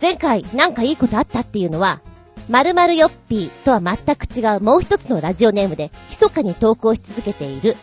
[0.00, 2.00] 前回なんかいいことあったっていうのは、
[2.48, 7.76] 〇〇ヨッピーとは全く違うもう一つのラジオネームで密かに投稿し続けている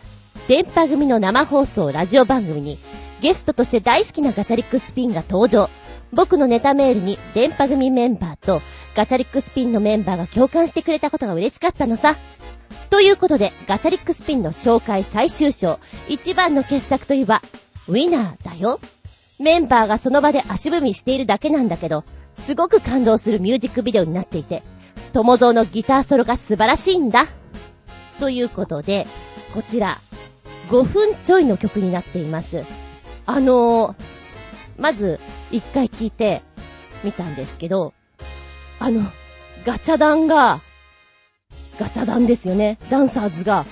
[0.48, 2.78] 電波組の生放送ラジオ番組に
[3.20, 5.70] ゲストとして大好きなガチャリックスピンが登場。
[6.12, 8.62] 僕のネタメールに電波組メンバーと
[8.94, 12.16] ガチャリックスピンのメンバーが共感してくれたことが嬉しかったのさ。
[12.90, 17.42] ということで、ガチャリックスピンの紹介最終章、一番の傑作といえば、
[17.88, 18.80] ウィナーだよ。
[19.38, 24.62] メンバーがその場で足踏みしているだけなんだけど、すごく感動するミュージックビデオになっていて、
[25.12, 27.26] 友蔵のギターソロが素晴らしいんだ。
[28.18, 29.06] ということで、
[29.52, 29.98] こちら、
[30.68, 32.64] 5分ちょいの曲になっています。
[33.26, 33.94] あのー、
[34.78, 35.20] まず、
[35.50, 36.42] 一回聞いて
[37.04, 37.92] みたんですけど、
[38.78, 39.02] あの、
[39.64, 40.60] ガチャダンが、
[41.78, 42.78] ガチャダンですよね。
[42.90, 43.66] ダンサーズが、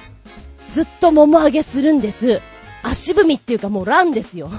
[0.72, 2.40] ずっと桃上げするんです。
[2.82, 4.50] 足踏みっていうかもうランですよ。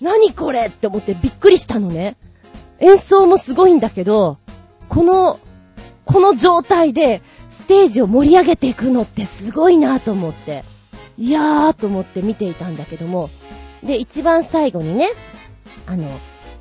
[0.00, 2.16] 何これって思ってびっくりしたのね。
[2.78, 4.38] 演奏もすごいんだけど、
[4.88, 5.38] この、
[6.04, 10.64] この状態でステージを盛り上げていくのってすごいなと思って。
[11.18, 13.28] いやーと思って見ていたんだけども、
[13.82, 15.10] で、一番最後にね、
[15.86, 16.08] あの、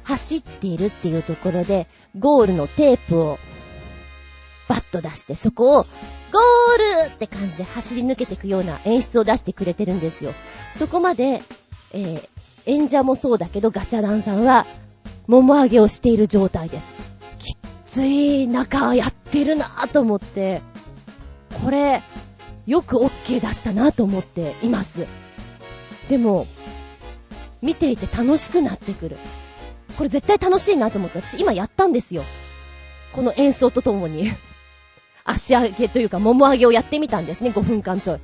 [0.04, 1.88] 走っているっていうところで、
[2.18, 3.40] ゴールのテープを、
[4.68, 5.86] バッと出して、そこを、
[6.32, 10.34] ゴールって感じで走り抜けていくような演出を出してくれてるんですよ。
[10.74, 11.42] そこまで、
[11.94, 12.30] えー、
[12.70, 14.66] 演者もそうだけど、ガチャダンさんは、
[15.28, 16.88] もも上げをしている状態です。
[17.40, 17.56] き
[17.86, 20.62] つい中やってるなと思って、
[21.64, 22.04] これ、
[22.68, 25.08] よく OK 出したなと思っています。
[26.08, 26.46] でも、
[27.62, 29.18] 見ていて楽しくなってくる。
[29.98, 32.24] これ絶対楽しいなと思って私今やったんですよ。
[33.12, 34.32] この演奏とともに。
[35.26, 38.20] 足上げというか、もも上げをやってみたんですね、5分間ちょ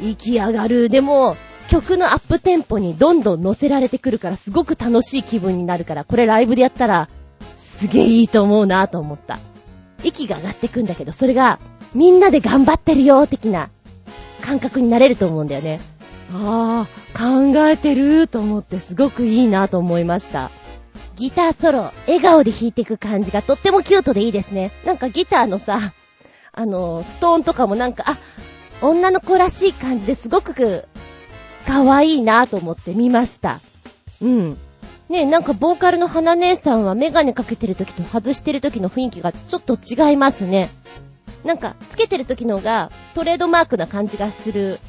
[0.00, 0.10] い。
[0.12, 0.88] 息上がる。
[0.88, 1.36] でも、
[1.68, 7.08] 曲のアップテンポにどんどん乗せられてくるから、すごく楽しい気分になるから、これライブでやったら、
[7.54, 9.38] すげえいいと思うなと思った。
[10.02, 11.60] 息が上がってくんだけど、それが、
[11.94, 13.70] みんなで頑張ってるよ、的な
[14.40, 15.80] 感覚になれると思うんだよね。
[16.32, 20.50] ああ、考えてると思ってすごくいいなと思いました。
[21.16, 24.72] ギターソロ、笑顔で弾いていく感じがとってもキュートでいいですね。
[24.84, 25.92] なんかギターのさ、
[26.52, 28.18] あの、ストーンとかもなんか、あ、
[28.80, 30.86] 女の子らしい感じですごく、
[31.68, 33.60] 可愛いなと思って見ました。
[34.22, 34.56] うん。
[35.10, 40.70] ねえなんかボーカルの花姉さんはメガネかけてる時と外してる時の雰囲気がちょっと違いますね。
[41.44, 44.80] なんか、つけてる時のがトレードマークな感じがする。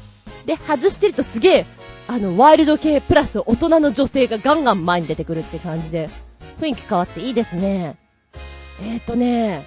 [0.46, 1.66] で、外してるとすげえ、
[2.08, 6.08] あの、ワイルド系プラス大人の女性がガンガン前に出てくるって感じで、
[6.60, 7.96] 雰囲気変わっていいですね。
[8.82, 9.66] えーとね、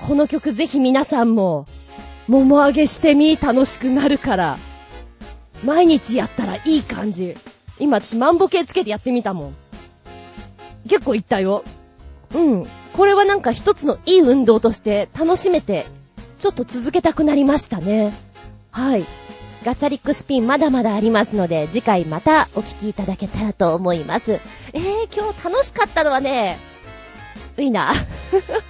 [0.00, 1.66] この曲ぜひ皆さんも、
[2.26, 4.58] もも上げしてみ、楽しくなるから。
[5.64, 7.36] 毎日やったらいい感じ。
[7.78, 9.54] 今私万歩計つけてやってみたもん。
[10.88, 11.64] 結構いったよ。
[12.34, 12.66] うん。
[12.92, 15.86] これはなんか一つのいい運動として楽しめて、
[16.38, 18.12] ちょっと続けたくなりましたね。
[18.70, 19.04] はい。
[19.64, 24.32] ガチャリックスピンまだまだありますので、次回またお聞きいただけたらと思います。
[24.32, 26.58] えー、今日楽しかったのはね、
[27.56, 27.92] ういな。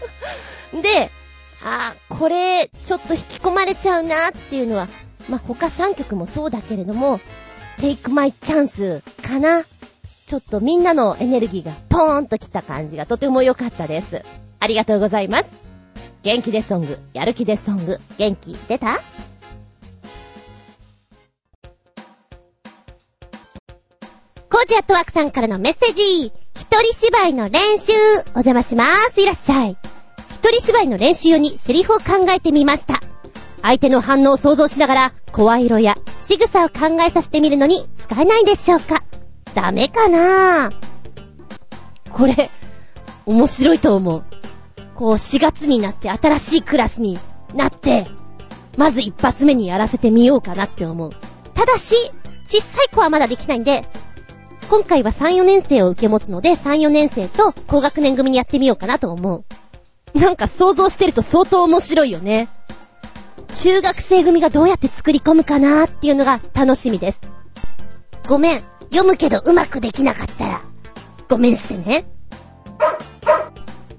[0.83, 1.11] で、
[1.63, 4.89] あこれ、ちょっと引き込まれちゃうなっていうのは、
[5.29, 7.21] まあ、他3曲もそうだけれども、
[7.79, 9.65] Take My Chance かな。
[10.27, 14.25] ちょっとみんなのエネルギーがポーンと来た感じがとても良かったです。
[14.61, 15.47] ありがとうございます。
[16.23, 19.01] 元気でソング、やる気でソング、元気出た？
[24.51, 26.33] コージアットワークさんからのメッセージ。
[26.55, 27.93] 一人芝居の練習、
[28.35, 29.23] お邪魔しまーす。
[29.23, 29.77] いらっしゃい。
[30.31, 33.01] 一人芝居の練習用にセリフを考えてみました。
[33.63, 39.05] 相手の反応を想像しながら、声色や仕草を考えさせてみるのに使えないでしょうか
[39.55, 40.71] ダメかな？
[42.11, 42.51] これ、
[43.27, 44.25] 面白いと思う。
[44.95, 47.19] こう4月になって新しいクラスに
[47.55, 48.07] なって、
[48.77, 51.11] まず一発目にやらせてみようかなって思う。
[51.55, 51.95] ただし、
[52.47, 53.85] 小さい子はまだできないんで、
[54.71, 60.19] 今回は3、4年生を受け持つので、3、4年生と高学年組にやってみようかなと思う。
[60.19, 62.49] なんか想像してると相当面白いよね。
[63.53, 67.21] 中学生組がどうやって作り込むかなーっていうのが楽しみです。
[68.29, 68.65] ごめん。
[68.91, 70.63] 読むけどうまくできなかったら、
[71.29, 72.07] ごめんしてね。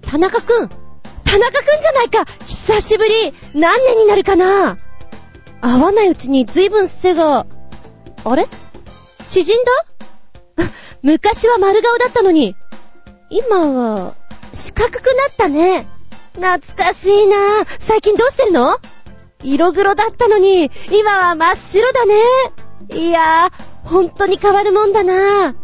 [0.01, 0.67] 田中くん。
[0.67, 2.25] 田中くんじゃないか。
[2.47, 3.33] 久しぶり。
[3.53, 4.77] 何年になるかな。
[5.61, 7.45] 会わないうちに随分背が、
[8.23, 8.47] あれ？
[9.27, 9.63] 縮ん
[10.57, 10.65] だ？
[11.03, 12.55] 昔は丸顔だったのに、
[13.29, 14.13] 今は、
[14.53, 15.03] 四角くなっ
[15.37, 15.85] たね。
[16.33, 17.35] 懐かしいな。
[17.79, 18.79] 最近どうしてるの？
[19.43, 22.13] 色黒だったのに、今は真っ白だね。
[22.93, 25.55] いやー、ほんとに変わるもんだな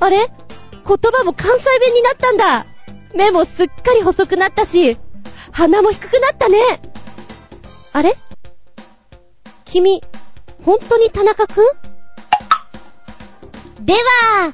[0.00, 0.18] あれ？
[0.18, 0.28] 言
[0.84, 2.66] 葉も関西弁になったんだ。
[3.14, 4.98] 目もすっかり細くなったし、
[5.52, 6.58] 鼻も低くなったね。
[7.92, 8.16] あれ？
[9.66, 10.02] 君、
[10.64, 11.64] ほんとに田中くん
[13.84, 14.52] では、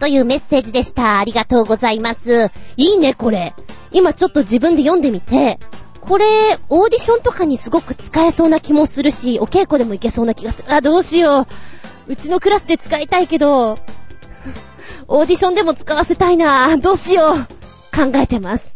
[0.00, 1.18] というメッセージでした。
[1.18, 2.50] ありがとうございます。
[2.76, 3.54] いいね、これ。
[3.92, 5.58] 今ちょっと自分で読んでみて、
[6.02, 10.72] これ、オーディションとかにすごく使えそうな気もするし、お稽古でもいけそうな気がする。
[10.74, 11.46] あ、どうしよう。
[12.08, 13.78] うちのクラスで使いたいけど、
[15.08, 16.76] オーディションでも使わせたいな。
[16.76, 17.36] どうしよう。
[17.96, 18.72] 考えてます。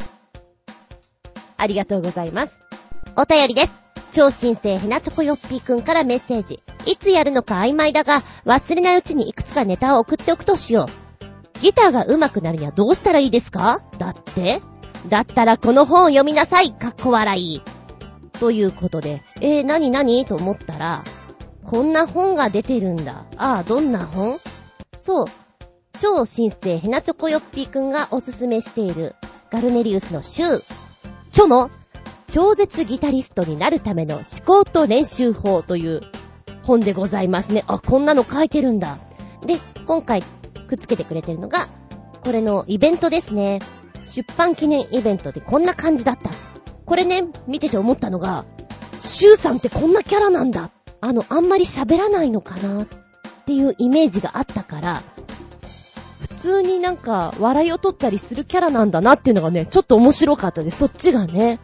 [1.57, 2.53] ありがとうございます。
[3.17, 3.73] お便りです。
[4.13, 6.61] 超新星ヘナチョコヨッピーくんからメッセージ。
[6.85, 11.61] いつやるのか曖昧だが、忘れないうちにいくつかネタを送っておくとしよう。
[11.61, 13.81] ギターが上手くなるにはどうしたらいいですか？
[13.99, 14.61] だって
[15.09, 17.63] だったらこの本を読みなさいかっこ笑い。
[18.39, 21.05] ということで、えー、なになにと思ったら、
[21.65, 23.25] こんな本が出てるんだ。
[23.37, 24.39] ああ、どんな本？
[24.99, 25.25] そう。
[25.99, 29.15] 超新星ヘナチョコヨッピーくんがおすすめしている
[29.51, 30.43] ガルネリウスの週。
[31.33, 31.71] チョの
[32.29, 36.03] 超絶ギタリストになるための思考と練習法という
[36.63, 37.65] 本でございますね。
[37.67, 38.99] あ、こんなの書いてるんだ。
[39.47, 40.23] で、今回
[40.69, 41.67] くっつけてくれてるのが、
[42.23, 43.61] これのイベントですね。
[44.07, 46.31] 出版記念イベントでこんな感じだった。
[46.85, 48.45] これね、見てて思ったのが、
[49.01, 50.71] シュウさんってこんなキャラなんだ。
[51.01, 52.87] あの、あんまり喋らないのかなっ
[53.45, 55.03] ていうイメージがあったから、
[56.21, 60.79] 普通になんか笑いを取ったりするキャラなんだなっていうのがね、ちょっと面白かったです。
[60.79, 61.59] そっちがね。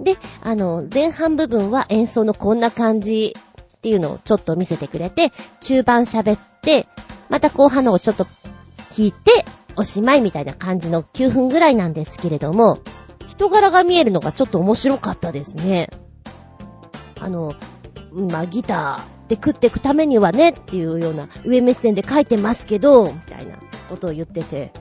[0.00, 3.34] で、あの、前半部分は演奏のこんな感じ
[3.76, 6.86] っていうのをちょっと見せてくれて、中盤喋って、
[7.28, 8.24] また後半のをちょっと
[8.92, 9.44] 聞いて、
[9.76, 12.78] おしまいみたいな感じの9分ぐらいなんですけれども、
[13.26, 15.90] 人柄が見えるのがちょっと面白かったですね。
[17.18, 17.52] あの、
[18.12, 23.56] まあ、ギターで食っていくためにはねっていうような上目線で書いてますけど、みたいな
[23.88, 24.72] ことを言ってて。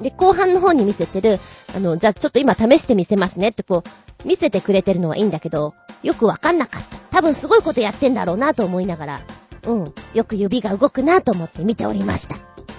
[0.00, 1.38] で、後半の方に見せてる、
[1.74, 3.82] あの、じゃあちょっと今試してみせますねってこ
[4.24, 6.96] う、見せてくれてるのはいいんだけど、よくわかんなかった。
[7.16, 9.20] 多分すごいことやってんだろうなと思いながら、
[9.66, 12.36] うん、よく指が動くなと思って見ておりました。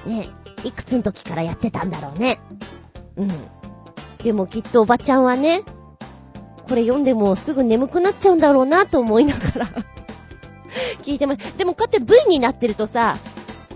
[0.08, 0.30] ね
[0.64, 2.40] いくつの時からやってたんだろうね。
[3.18, 3.30] うん。
[4.24, 5.62] でもきっとおばちゃんはね、
[6.68, 9.70] これ読んでもすぐ眠くなっちゃうんだろうなと思いながら
[11.04, 11.58] 聞いてます。
[11.58, 13.18] でもこうやって V になってるとさ、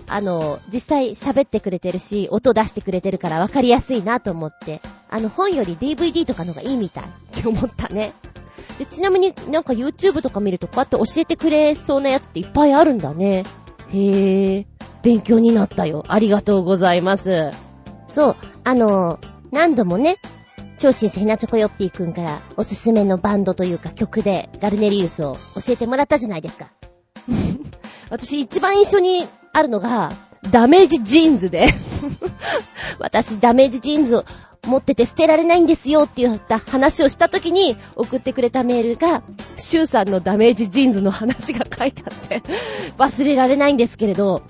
[0.08, 4.80] あの、実際喋ってくれてるし、音出してくれてるから分かりやすいなと思って、
[5.10, 7.06] あの本より DVD とかのがいいみたいっ
[7.42, 8.12] て思ったね。
[8.78, 13.44] でちなみになんか YouTube とか見るとこうやって教えてくれそうなやつっていっぱいあるんだね。
[13.92, 14.66] へえ、
[15.02, 16.04] 勉強になったよ。
[16.08, 17.50] ありがとうございます。
[18.08, 19.20] そう、あの、
[19.52, 20.16] 何度もね、
[20.78, 26.70] 超新星なチョコヨッピーくんからおすすめのバンドというか曲でガルネリウスを教えてもらったじゃないですか。
[28.10, 30.12] 私一番印象にあるのが、
[30.50, 31.66] ダメージジーンズで。
[32.98, 34.24] 私ダメージジーンズを
[34.66, 39.22] 持ってて捨てられないんですよって言った話をした時に送ってくれたメールが、
[39.56, 42.42] シュウさんのダメージジーンズの話が書いてあって、
[42.98, 44.42] 忘れられないんですけれど、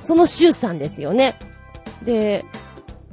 [0.00, 1.36] そのシュウさんですよね。
[2.04, 2.44] で、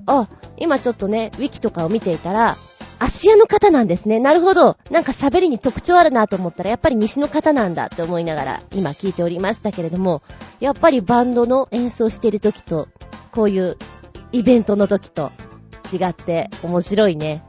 [0.05, 0.27] あ、
[0.57, 2.57] 今ちょっとね、ウィキとかを見ていたら、
[2.99, 4.19] 芦屋の方なんですね。
[4.19, 4.77] なるほど。
[4.89, 10.21] なんか喋りに特徴あるなと思ったら、やっぱり西の方なんだって思いながら、今聞いておりましたけれども、
[10.61, 12.87] やっぱりバンドの演奏している時と、
[13.31, 13.77] こういう
[14.31, 15.31] イベントの時と
[15.91, 17.43] 違って面白いね。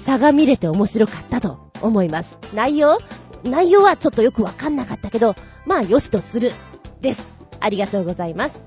[0.00, 2.36] 差が見れて面白かったと思います。
[2.54, 2.98] 内容
[3.44, 5.34] 内容はちょっとよくわかんなかったけど、
[5.66, 6.52] まあ、よしとする。
[7.00, 7.36] です。
[7.60, 8.64] ありがとうございます。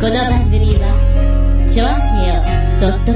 [0.00, 2.42] この番組は、ちょあへよ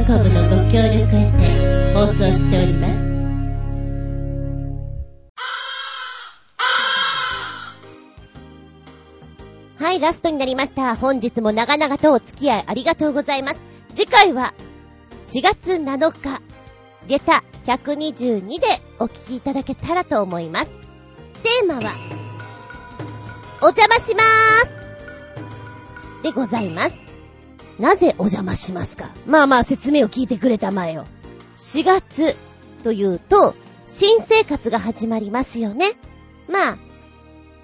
[0.07, 3.10] .com のご協力へて放送しております。
[9.91, 10.95] はい、ラストになりました。
[10.95, 13.57] 本日も長々とお付き合いありがとうございます。
[13.93, 14.55] 次回は、
[15.25, 16.41] 4月7日、
[17.09, 18.67] 下駄122で
[19.01, 20.71] お聞きいただけたらと思います。
[21.43, 21.91] テーマは、
[23.63, 24.67] お邪魔しまー
[26.19, 26.95] すでございます。
[27.81, 29.11] なぜお邪魔しますか？
[29.27, 31.05] まあまあ説明を聞いてくれたまえよ。
[31.57, 32.37] 4月
[32.85, 35.95] というと、新生活が始まりますよね。
[36.49, 36.79] まあ、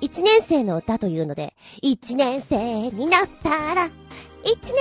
[0.00, 3.86] 一年生の歌というので、一年生になったら、
[4.44, 4.76] 一年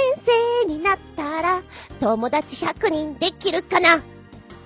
[0.64, 1.64] 生になったら、
[2.00, 3.98] 友達100人できるかな？
[3.98, 4.00] っ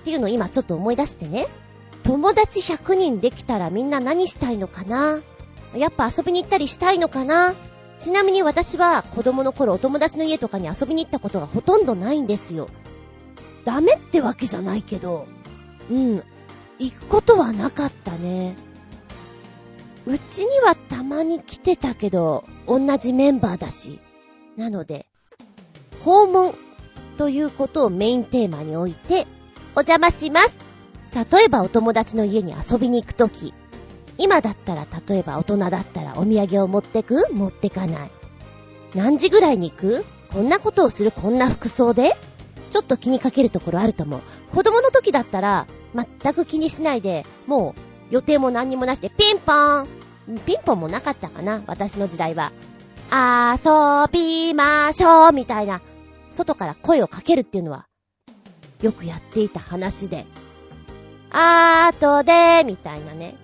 [0.04, 1.46] ていうのを今ちょっと思い出してね。
[2.02, 5.20] 友達100人できたらみんな何したいのかな？
[5.74, 7.54] やっぱ遊びに行ったりしたいのかな？
[7.98, 12.68] ちなみに私は子供の頃お友達の家とかに遊びに行ったことがほとんどないんですよ。
[13.64, 15.26] ダメってわけじゃないけど、
[15.90, 16.24] うん、
[16.78, 18.56] 行くことはなかったね。
[20.10, 24.00] うちにはたまに来てたけど、同じメンバーだし。
[24.56, 25.06] なので、
[26.02, 26.54] 訪問
[27.16, 29.28] ということをメインテーマに置いて、
[29.76, 30.56] お邪魔します。
[31.14, 33.54] 例えばお友達の家に遊びに行くとき、
[34.18, 37.32] 今だったら例えば大人だったらお土産を持ってく？
[37.32, 38.10] 持ってかない。
[38.96, 40.04] 何時ぐらいに行く？
[40.32, 41.12] こんなことをする？
[41.12, 42.16] こんな服装で？
[42.72, 44.20] ちょっと気にかけるところあると思う。
[44.50, 47.76] 子供の時だったら、全く気にしないで、も
[48.10, 49.99] う予定も何にもなしでピンポーン
[50.38, 52.52] ピンポンもなかったかな私の時代は。
[53.12, 55.80] 遊びましょうみたいな、
[56.28, 57.86] 外から声をかけるっていうのは、
[58.82, 60.26] よくやっていた話で。
[61.30, 63.36] あーとで、みたいなね。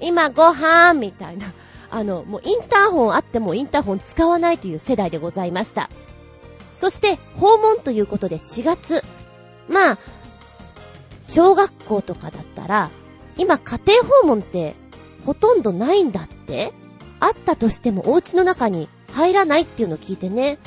[0.00, 1.46] 今ご飯みたいな。
[1.90, 5.90] あの、もうインターホンあってもインターホン使わないという世代でございました。
[6.74, 9.02] そして、訪問ということで4月。
[9.68, 9.98] まあ、
[11.22, 12.90] 小学校とかだったら、
[13.36, 14.76] 今家庭訪問って
[15.24, 16.72] ほとんどないんだって
[17.20, 20.58] あったとしてもお家の中に入らないっていうのを聞いてね。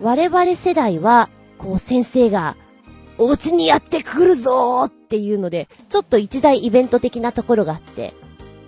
[0.00, 1.28] 我々世代は、
[1.58, 2.56] こう先生が、
[3.18, 8.14] お家にやってくるぞーっていうので、ちょっと一大イベント的なところがあって、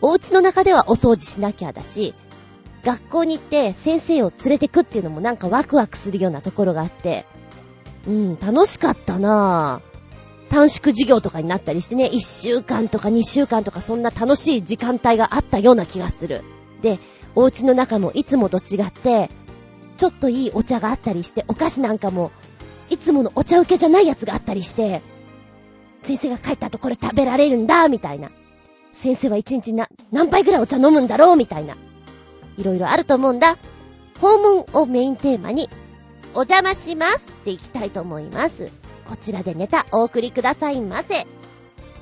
[0.03, 2.15] お家の中ではお掃除しなきゃだし、
[2.85, 7.27] 学校に行って先生を連れてくっていうのもなんかワクワクするようなところがあって、
[8.09, 9.90] うん、楽しかったなぁ。
[10.51, 16.43] 短縮授業とかになったりしてね、1週間とか2週間とかそんな楽しい時間帯があったような気がする。
[16.83, 16.99] で、
[17.37, 19.31] お家の中もいつもと違って、
[19.97, 22.33] ちょっといいお茶があったりして、お菓子なんかも、
[22.91, 25.03] いつものお茶受けじゃないやつがあったりして、
[26.03, 28.31] 先生が帰った後これ食べられるんだ、みたいな。
[28.93, 31.77] 先生は一日な、何杯ぐらいお茶飲むんだろう、みたいな。
[32.57, 33.57] いろいろあると思うんだ。
[34.21, 35.71] 訪問をメインテーマに、
[36.35, 38.71] お邪魔しますっていきたいと思います。
[39.11, 41.27] こちらでネタお送りくださいませ。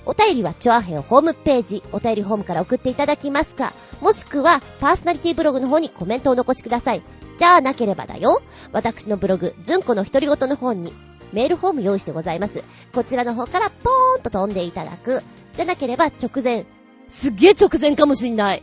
[0.05, 7.03] お便りはチョアヘオホームページ、お便りホームから送っていただきますか、もしくはパーソナリティブログの方にコメントを残しください。
[7.39, 8.43] じゃあなければだよ。
[8.73, 10.93] 私のブログ、ズンコの独り言の方に
[11.33, 12.63] メールフォーム用意してございます。
[12.93, 15.23] こちらの方からポーンと飛んでいただく。
[15.55, 16.67] じゃなければ直前。
[17.07, 18.63] すっげえ直前かもしんない。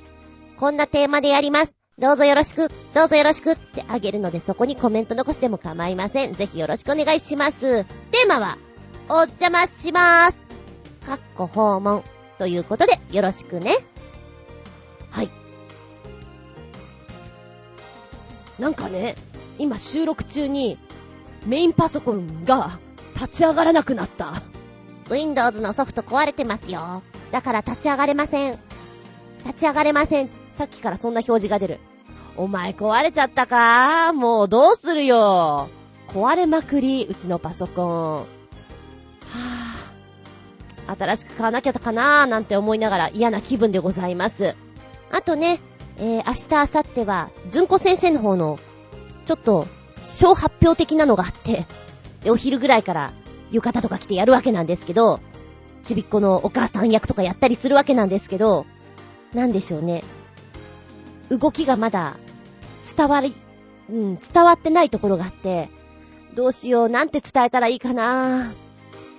[0.57, 1.75] こんなテーマでやります。
[1.97, 6.33] どうぞよろしく、どうぞよろしくってあげるのでそこにコメント残しても構いません。
[6.33, 7.85] ぜひよろしくお願いします。
[7.85, 8.57] テーマは、
[9.07, 10.37] お邪魔しまーす。
[11.07, 12.03] かっこ訪問。
[12.37, 13.77] ということで、よろしくね。
[15.09, 15.29] はい。
[18.59, 19.15] なんかね、
[19.57, 20.77] 今収録中に、
[21.45, 22.77] メインパソコンが
[23.13, 24.41] 立ち上がらなくなった。
[25.09, 27.03] Windows のソフト壊れてますよ。
[27.31, 28.59] だから立ち上がれません。
[29.45, 30.44] 立ち上がれません。
[30.57, 31.79] さっきからそんな表示が出る。
[32.37, 34.13] お前壊れちゃったか？
[34.13, 35.69] もうどうするよ？
[36.07, 38.15] 壊れまくり、うちのパソコン。
[38.17, 44.55] はぁ、新しく買わなきゃかなーなんて思いながら嫌な気分でございます。
[45.11, 45.59] あとね、
[45.97, 48.59] えー、明日、明後日は、ずんこ先生の方の、
[49.25, 49.67] ちょっと、
[50.01, 51.65] 小発表的なのがあって、
[52.23, 53.13] で、お昼ぐらいから
[53.51, 55.19] 浴衣とか着てやるわけなんですけど、
[55.83, 58.65] ちびっこのお母さん役とかやったりするわけなんですけど、
[59.33, 60.03] なんでしょうね。
[61.29, 62.17] 動きがまだ
[62.95, 63.35] 伝わり、
[63.89, 65.69] うん、伝わってないところがあって、
[66.35, 68.51] どうしよう、なんて伝えたらいいかな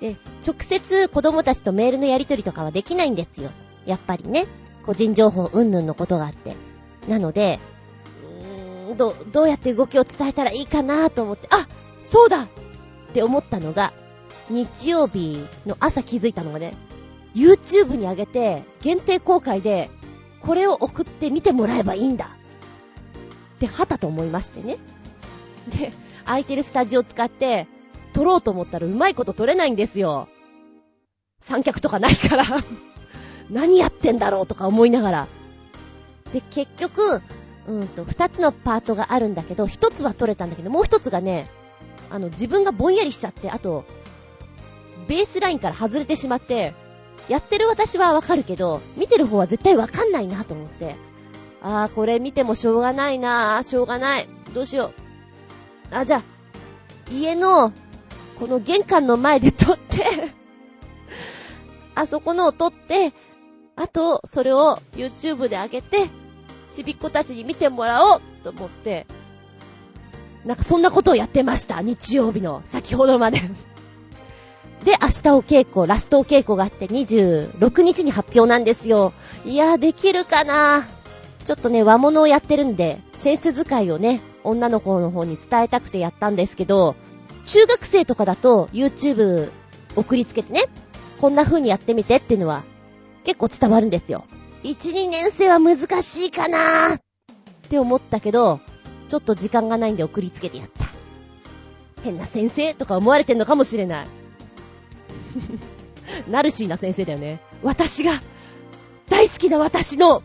[0.00, 3.50] で、直接子供たちとメールのやり取りとかはできないんですよ。
[3.86, 4.46] やっぱりね。
[4.84, 6.54] 個人情報うんぬんのことがあって。
[7.08, 7.58] なので、
[8.86, 11.66] うーん、ど、どうやって動きを伝えたらいいかなと思って、あ
[12.02, 12.48] そうだっ
[13.12, 13.92] て思ったのが、
[14.48, 16.74] 日曜日の朝気づいたのがね、
[17.34, 19.90] YouTube に上げて、限定公開で、
[20.40, 22.36] これを送って見てもらえばいいんだ。
[23.56, 24.78] ってはたと思いましてね。
[25.68, 25.92] で、
[26.24, 27.66] 空いてるスタジオ使って、
[28.12, 30.28] 撮ろうと思ったらうまいこと撮れないんですよ。
[31.40, 32.44] 三脚とかないから
[33.50, 35.28] 何やってんだろうとか思いながら。
[36.32, 37.22] で、結局、
[37.68, 41.48] うんと、二つのパートがあるんだけど、一つは撮れたんだけど、もう一つがね、
[42.10, 43.84] あの、自分がぼんやりしちゃって、あと、
[45.08, 46.74] ベースラインから外れてしまって、
[47.28, 50.96] やってる私はわかるけど、見てる方は絶対わかんないなと思って。
[51.62, 54.28] あー、これ見てもしょうがないなーしょうがない。
[54.54, 54.92] どうしよ
[55.90, 55.94] う。
[55.94, 56.22] あ、じゃあ、
[57.10, 57.72] 家の、
[58.38, 60.32] この玄関の前で撮って
[61.94, 63.14] あそこのを撮って、
[63.74, 66.08] あと、それを YouTube で上げて、
[66.70, 69.06] ちびっ子たちに見てもらおうと思って、
[70.44, 71.82] なんかそんなことをやってました。
[71.82, 73.40] 日曜日の先ほどまで
[74.84, 79.12] で、明日お稽古、ラストお稽古があって26日に発表なんですよ。
[79.44, 80.86] いや、できるかな
[81.44, 86.96] ちょっとね、和物をやってるんで、センス使いをね、女の子の方に伝えたくてやったんですけど、
[87.44, 89.50] 中学生とかだと YouTube
[89.94, 90.64] 送りつけてね、
[91.20, 92.64] こんな風にやってみてっていうのは
[93.24, 94.24] 結構伝わるんですよ。
[94.62, 97.00] 1、2年生は難しいかなっ
[97.68, 98.60] て思ったけど、
[99.08, 100.86] ちょっと時間がないんで送りつけてやった。
[102.02, 104.08] 変な先生とか思われてんのかもしれない。
[106.28, 107.40] ナルシーな先生だよね。
[107.62, 108.12] 私が、
[109.08, 110.22] 大好きな私の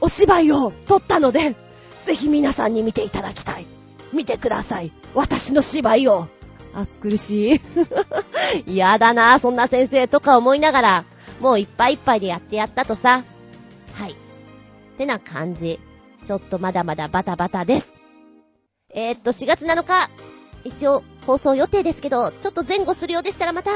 [0.00, 1.56] お芝居を撮ったので、
[2.04, 3.66] ぜひ皆さんに見ていただきたい。
[4.12, 4.92] 見てください。
[5.14, 6.28] 私の芝居を。
[6.74, 7.60] 暑苦しい。
[8.66, 11.04] 嫌だな、そんな先生とか思いながら、
[11.40, 13.22] もういっぱいいっぱいでやってやったとさ。
[13.92, 14.12] はい。
[14.12, 14.14] っ
[14.96, 15.80] てな感じ。
[16.24, 17.92] ちょっとまだまだバタバタです。
[18.90, 20.10] えー、っと、4月7日、
[20.64, 23.70] 一応放送予定ですけど、ちょっと前後するようでしたらまた、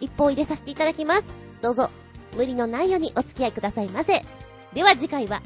[0.00, 1.26] 一本入れさせていただきます。
[1.62, 1.90] どうぞ、
[2.36, 4.24] 無理のないようにお付き合いくださいませ。
[4.74, 5.42] では次回は、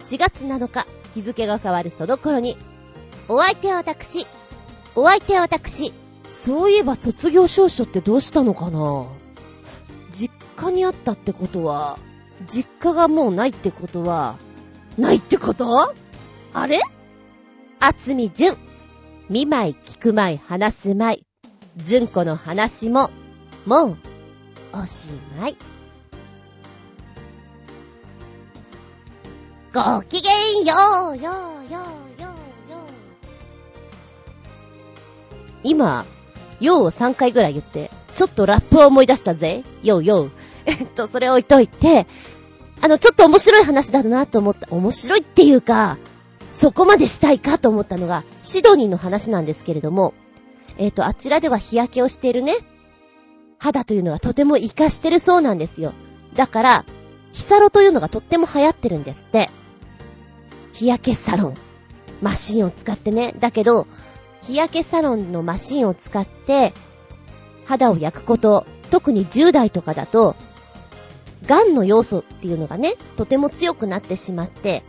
[0.00, 2.56] 4月7日、日付が変わるその頃に、
[3.28, 4.26] お相手は私、
[4.94, 5.92] お相手は私、
[6.28, 9.06] そういえば卒業証書ってどうしたのかな？
[10.10, 11.98] 実家にあったってことは、
[12.46, 14.36] 実家がもうないってことは、
[14.96, 15.94] ないってこと？
[16.54, 16.80] あれ？
[17.80, 18.58] あつみじゅん。
[19.28, 21.26] 見舞い聞く舞い話す舞い。
[21.76, 23.10] ずんこの話も、
[23.66, 23.96] もう、
[24.72, 25.56] おしまい。
[29.72, 30.30] ごきげ
[30.60, 30.74] んよ
[31.12, 31.30] う、よう、よ
[31.68, 31.78] う、よ
[32.18, 32.90] う、よう。
[35.62, 36.04] 今、
[36.60, 39.62] ようを3回ぐらい言って、ちょっとラップを思い出したぜ。
[39.82, 40.30] ようよう。
[40.66, 42.06] えっと、それ置いといて、
[42.80, 44.68] あの、ちょっと面白い話だなと思った。
[44.70, 45.98] 面白いっていうか、
[46.50, 50.14] そこまでしたいかと思ったのが、シドニーの話なんですけれども、
[50.78, 52.56] えっ、と、あちらでは日焼けをしているね、
[53.60, 55.92] 肌というのがとても活かしてるそうなんですよ。
[56.34, 56.84] だから、
[57.32, 59.50] ヒサロというのがとっても流行ってるんですって。
[60.72, 61.54] 日焼けサロン。
[62.22, 63.34] マシンを使ってね。
[63.38, 63.86] だけど、
[64.42, 66.72] 日焼けサロンのマシンを使って、
[67.66, 70.36] 肌を焼くこと、特に10代とかだと、
[71.46, 74.82] 癌の要素っていうのがね、とても強くなってしまって、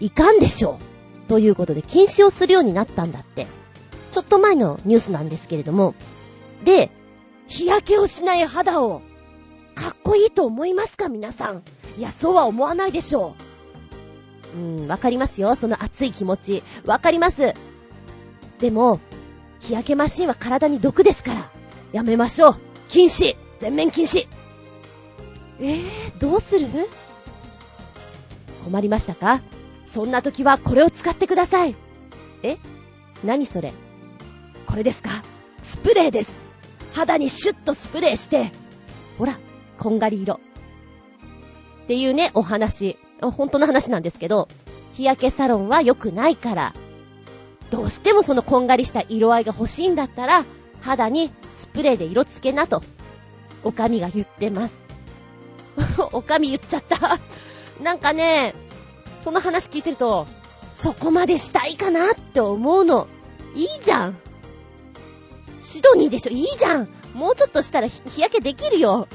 [0.00, 0.78] いかんでしょ
[1.26, 3.46] うということで禁止をするようになったんだって。
[4.12, 5.94] ちょっと前のニュースなんですけれども。
[6.64, 6.90] で、
[7.46, 9.02] 日焼けをしない肌を、
[9.74, 11.62] かっこいいと思いますか皆さん。
[11.98, 13.34] いや、そうは思わないでしょ
[14.54, 14.58] う。
[14.58, 15.54] うん、わかりますよ。
[15.54, 16.62] その熱い気持ち。
[16.84, 17.54] わかります。
[18.58, 19.00] でも、
[19.60, 21.50] 日焼けマシンは体に毒ですから。
[21.92, 22.56] やめましょう。
[22.88, 24.26] 禁止全面禁止
[25.60, 26.68] えー、どうする？
[28.64, 29.40] 困りましたか？
[29.84, 31.74] そんな時はこれを使ってください。
[32.42, 32.58] え？
[33.24, 33.72] 何それ？
[34.66, 35.10] これですか？
[35.62, 36.45] スプレーです。
[36.96, 38.50] 肌にシュッとスプレーして、
[39.18, 39.38] ほら、
[39.78, 40.40] こんがり色。
[41.84, 42.96] っていうね、お話。
[43.20, 44.48] 本当の話なんですけど、
[44.94, 46.74] 日焼けサロンは良くないから、
[47.68, 50.46] どうしてもそのこんがりした色合いが欲しいんだったら、
[50.80, 52.82] 肌にスプレーで色付けなと、
[53.62, 54.82] おかみが言ってます。
[56.12, 57.18] おかみ言っちゃった。
[57.82, 58.54] なんかね、
[59.20, 60.26] その話聞いてると、
[60.72, 63.06] そこまでしたいかなって思うの。
[63.54, 64.16] いいじゃん。
[65.60, 66.32] シドニーでしょ？
[66.32, 66.88] いいじゃん。
[67.14, 69.08] もうちょっとしたら日焼けできるよ。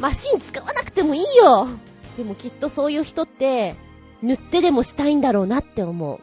[0.00, 1.68] マシン使わなくてもいいよ。
[2.16, 3.76] でもきっとそういう人って、
[4.22, 6.20] 塗ってでもしたいんだろうなって思う。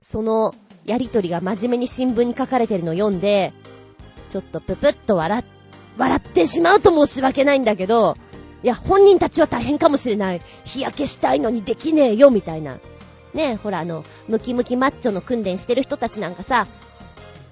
[0.00, 0.54] その
[0.84, 3.52] やりとりが真面目に新聞に書かれてるのを読んで、
[4.28, 5.44] ちょっとぷぷっと笑っ、
[5.96, 8.16] 笑ってしまうと申し訳ないんだけど、
[8.62, 10.42] いや、本人たちは大変かもしれない。
[10.64, 12.78] 日焼けしたいのにできねえよ、みたいな。
[13.34, 16.66] ねえ、ほらあの、ムキムキマッチョの訓練してる人たちなんかさ、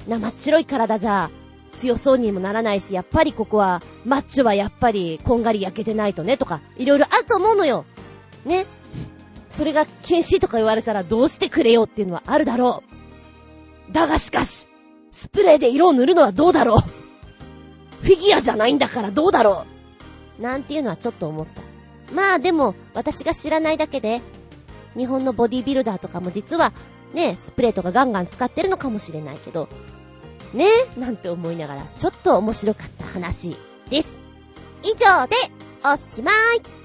[0.09, 1.31] 生っ白い体じゃ、
[1.75, 7.85] 強そうにもならないし、やっぱりここは、マッチョはやっぱり、こんがり焼けてないとね、とか、いろいろあると思うのよ。
[8.45, 8.67] ね。
[9.49, 12.83] それが禁止とか言われたらどうしてくれよっていうのはあるだろ
[13.91, 13.93] う。
[13.93, 14.69] だがしかし、
[15.11, 16.79] スプレーで色を塗るのはどうだろう。
[18.05, 19.65] フィギュアじゃないんだからどうだろ
[20.39, 20.43] う。
[20.43, 21.63] なんていうのはちょっと思った。
[22.13, 24.23] まあでも、私が知らないだけで、
[24.97, 26.73] 日本のボディビルダーとかも実は、
[27.13, 29.69] ね、スプレーとかガンガン使ってるのかもしれないけど、
[30.55, 33.57] ね、なんて思いながら、ちょっと面白かった話
[33.91, 34.19] です。
[34.83, 35.37] 以上で、
[35.85, 36.84] おしまい。